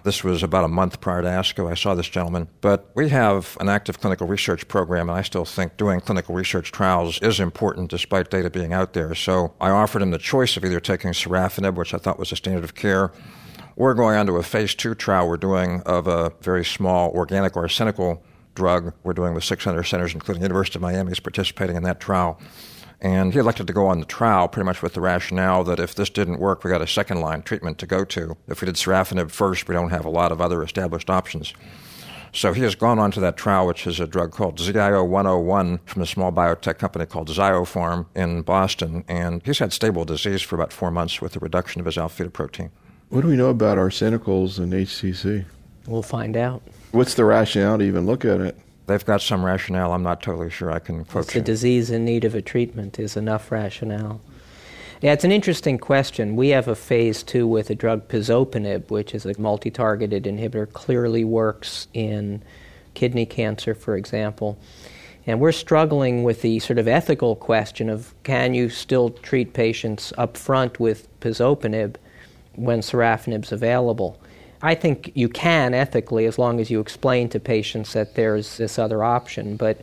This 0.05 0.23
was 0.23 0.43
about 0.43 0.65
a 0.65 0.69
month 0.69 1.01
prior 1.01 1.23
to 1.23 1.29
ASCO. 1.29 1.71
I 1.71 1.75
saw 1.75 1.95
this 1.95 2.09
gentleman. 2.09 2.49
But 2.61 2.91
we 2.95 3.09
have 3.09 3.57
an 3.59 3.71
active 3.71 4.01
clinical 4.01 4.27
research 4.27 4.69
program, 4.69 5.09
and 5.09 5.19
I 5.19 5.23
still 5.23 5.47
think 5.47 5.79
doing 5.79 6.01
clinical 6.01 6.35
research 6.35 6.73
trials 6.73 7.19
is 7.21 7.41
important 7.41 7.91
despite 7.91 8.31
data 8.31 8.51
being 8.51 8.75
out 8.75 8.93
there. 8.93 9.15
So 9.15 9.55
I 9.63 9.71
offered 9.71 10.03
him 10.03 10.11
the 10.11 10.19
choice 10.19 10.59
of 10.59 10.65
either 10.65 10.79
taking 10.79 11.13
sorafenib, 11.13 11.75
which 11.75 11.95
I 11.95 11.99
thought 11.99 12.19
was 12.19 12.33
a 12.33 12.37
standard 12.37 12.65
of 12.65 12.75
care, 12.75 13.13
or 13.77 13.95
going 13.95 14.17
on 14.17 14.27
to 14.27 14.37
a 14.37 14.43
phase 14.43 14.75
two 14.75 14.95
trial 14.95 15.27
we're 15.27 15.39
doing 15.39 15.81
of 15.87 16.07
a 16.07 16.33
very 16.43 16.67
small 16.67 17.11
organic 17.11 17.57
arsenical 17.57 18.23
drug 18.55 18.93
we're 19.03 19.13
doing 19.13 19.35
with 19.35 19.45
600 19.45 19.83
centers, 19.85 20.15
including 20.15 20.43
University 20.43 20.79
of 20.79 20.83
Miami, 20.83 21.13
is 21.13 21.21
participating 21.21 21.77
in 21.77 21.83
that 21.85 22.01
trial. 22.01 22.41
And 23.01 23.33
he 23.33 23.39
elected 23.39 23.67
to 23.67 23.73
go 23.73 23.87
on 23.87 24.01
the 24.01 24.07
trial 24.07 24.49
pretty 24.49 24.65
much 24.65 24.81
with 24.81 24.95
the 24.95 25.01
rationale 25.01 25.63
that 25.65 25.79
if 25.79 25.95
this 25.95 26.09
didn't 26.09 26.39
work, 26.41 26.65
we 26.65 26.71
got 26.71 26.81
a 26.81 26.87
second 26.87 27.21
line 27.21 27.43
treatment 27.43 27.79
to 27.79 27.87
go 27.87 28.05
to. 28.05 28.37
If 28.49 28.63
we 28.63 28.67
did 28.67 28.77
sorafenib 28.77 29.31
first, 29.31 29.69
we 29.69 29.75
don't 29.75 29.91
have 29.91 30.07
a 30.07 30.11
lot 30.11 30.33
of 30.33 30.41
other 30.41 30.63
established 30.63 31.11
options. 31.11 31.53
So 32.33 32.53
he 32.53 32.63
has 32.63 32.75
gone 32.75 32.99
on 32.99 33.13
to 33.13 33.21
that 33.21 33.37
trial, 33.37 33.67
which 33.67 33.87
is 33.87 34.01
a 34.01 34.09
drug 34.09 34.33
called 34.33 34.59
ZIO 34.59 35.07
101 35.07 35.79
from 35.85 36.03
a 36.03 36.07
small 36.07 36.33
biotech 36.33 36.79
company 36.79 37.07
called 37.07 37.29
Ziopharm 37.29 38.07
in 38.17 38.43
Boston. 38.43 39.05
And 39.07 39.41
he's 39.45 39.61
had 39.61 39.73
stable 39.73 40.05
disease 40.05 40.43
for 40.43 40.57
about 40.57 40.73
four 40.73 40.91
months 40.91 41.21
with 41.21 41.37
a 41.37 41.39
reduction 41.39 41.81
of 41.81 41.87
his 41.87 41.97
alpha 41.97 42.29
protein. 42.31 42.71
What 43.11 43.21
do 43.21 43.29
we 43.29 43.37
know 43.37 43.51
about 43.51 43.79
arsenicals 43.79 44.59
and 44.59 44.73
HCC? 44.73 45.45
We'll 45.87 46.03
find 46.03 46.37
out. 46.37 46.63
What's 46.95 47.15
the 47.15 47.25
rationale 47.25 47.79
to 47.79 47.85
even 47.85 48.07
look 48.07 48.25
at 48.25 48.41
it? 48.41 48.57
They've 48.87 49.05
got 49.05 49.21
some 49.21 49.45
rationale. 49.45 49.93
I'm 49.93 50.05
not 50.05 50.23
totally 50.23 50.49
sure 50.49 50.71
I 50.71 50.79
can 50.79 51.05
quote 51.05 51.25
it's 51.25 51.35
you. 51.35 51.41
a 51.41 51.45
disease 51.45 51.91
in 51.91 52.05
need 52.05 52.25
of 52.25 52.37
a 52.37 52.41
treatment 52.41 53.01
is 53.01 53.17
enough 53.17 53.51
rationale. 53.51 54.21
Yeah, 55.01 55.13
it's 55.13 55.25
an 55.25 55.33
interesting 55.33 55.77
question. 55.77 56.37
We 56.37 56.51
have 56.51 56.69
a 56.69 56.77
phase 56.77 57.25
two 57.25 57.49
with 57.49 57.69
a 57.69 57.75
drug 57.75 58.07
pazopanib, 58.07 58.91
which 58.93 59.13
is 59.13 59.27
a 59.27 59.35
multi-targeted 59.41 60.23
inhibitor, 60.23 60.73
clearly 60.73 61.25
works 61.25 61.89
in 61.95 62.45
kidney 62.95 63.27
cancer, 63.27 63.75
for 63.75 63.97
example. 63.97 64.57
And 65.27 65.41
we're 65.41 65.51
struggling 65.51 66.23
with 66.23 66.43
the 66.43 66.61
sort 66.61 66.79
of 66.79 66.87
ethical 66.87 67.35
question 67.35 67.91
of 67.91 68.15
can 68.23 68.55
you 68.55 68.69
still 68.69 69.11
treat 69.11 69.53
patients 69.53 70.13
up 70.17 70.37
front 70.37 70.79
with 70.79 71.09
pazopanib 71.19 71.97
when 72.55 72.83
sorafenib's 72.83 73.51
available? 73.51 74.17
I 74.65 74.75
think 74.75 75.13
you 75.15 75.29
can 75.29 75.75
ethically 75.75 76.25
as 76.25 76.39
long 76.39 76.59
as 76.59 76.71
you 76.71 76.81
explain 76.81 77.29
to 77.29 77.39
patients 77.39 77.93
that 77.93 78.15
there's 78.15 78.57
this 78.57 78.79
other 78.79 79.05
option. 79.05 79.57
But 79.57 79.83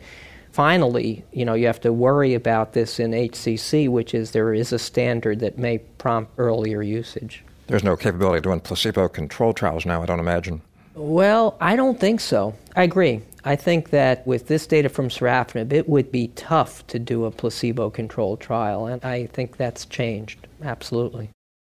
finally, 0.50 1.24
you 1.32 1.44
know, 1.44 1.54
you 1.54 1.66
have 1.68 1.80
to 1.82 1.92
worry 1.92 2.34
about 2.34 2.72
this 2.72 2.98
in 2.98 3.12
HCC, 3.12 3.88
which 3.88 4.12
is 4.12 4.32
there 4.32 4.52
is 4.52 4.72
a 4.72 4.80
standard 4.80 5.38
that 5.38 5.56
may 5.56 5.78
prompt 5.78 6.32
earlier 6.36 6.82
usage. 6.82 7.44
There's 7.68 7.84
no 7.84 7.96
capability 7.96 8.38
of 8.38 8.42
doing 8.42 8.58
placebo 8.58 9.08
controlled 9.08 9.56
trials 9.56 9.86
now, 9.86 10.02
I 10.02 10.06
don't 10.06 10.18
imagine. 10.18 10.60
Well, 10.96 11.56
I 11.60 11.76
don't 11.76 12.00
think 12.00 12.20
so. 12.20 12.52
I 12.74 12.82
agree. 12.82 13.22
I 13.44 13.54
think 13.54 13.90
that 13.90 14.26
with 14.26 14.48
this 14.48 14.66
data 14.66 14.88
from 14.88 15.08
sorafenib, 15.08 15.72
it 15.72 15.88
would 15.88 16.10
be 16.10 16.28
tough 16.34 16.84
to 16.88 16.98
do 16.98 17.24
a 17.24 17.30
placebo 17.30 17.88
controlled 17.88 18.40
trial, 18.40 18.86
and 18.86 19.02
I 19.04 19.26
think 19.26 19.58
that's 19.58 19.84
changed, 19.84 20.48
absolutely. 20.60 21.30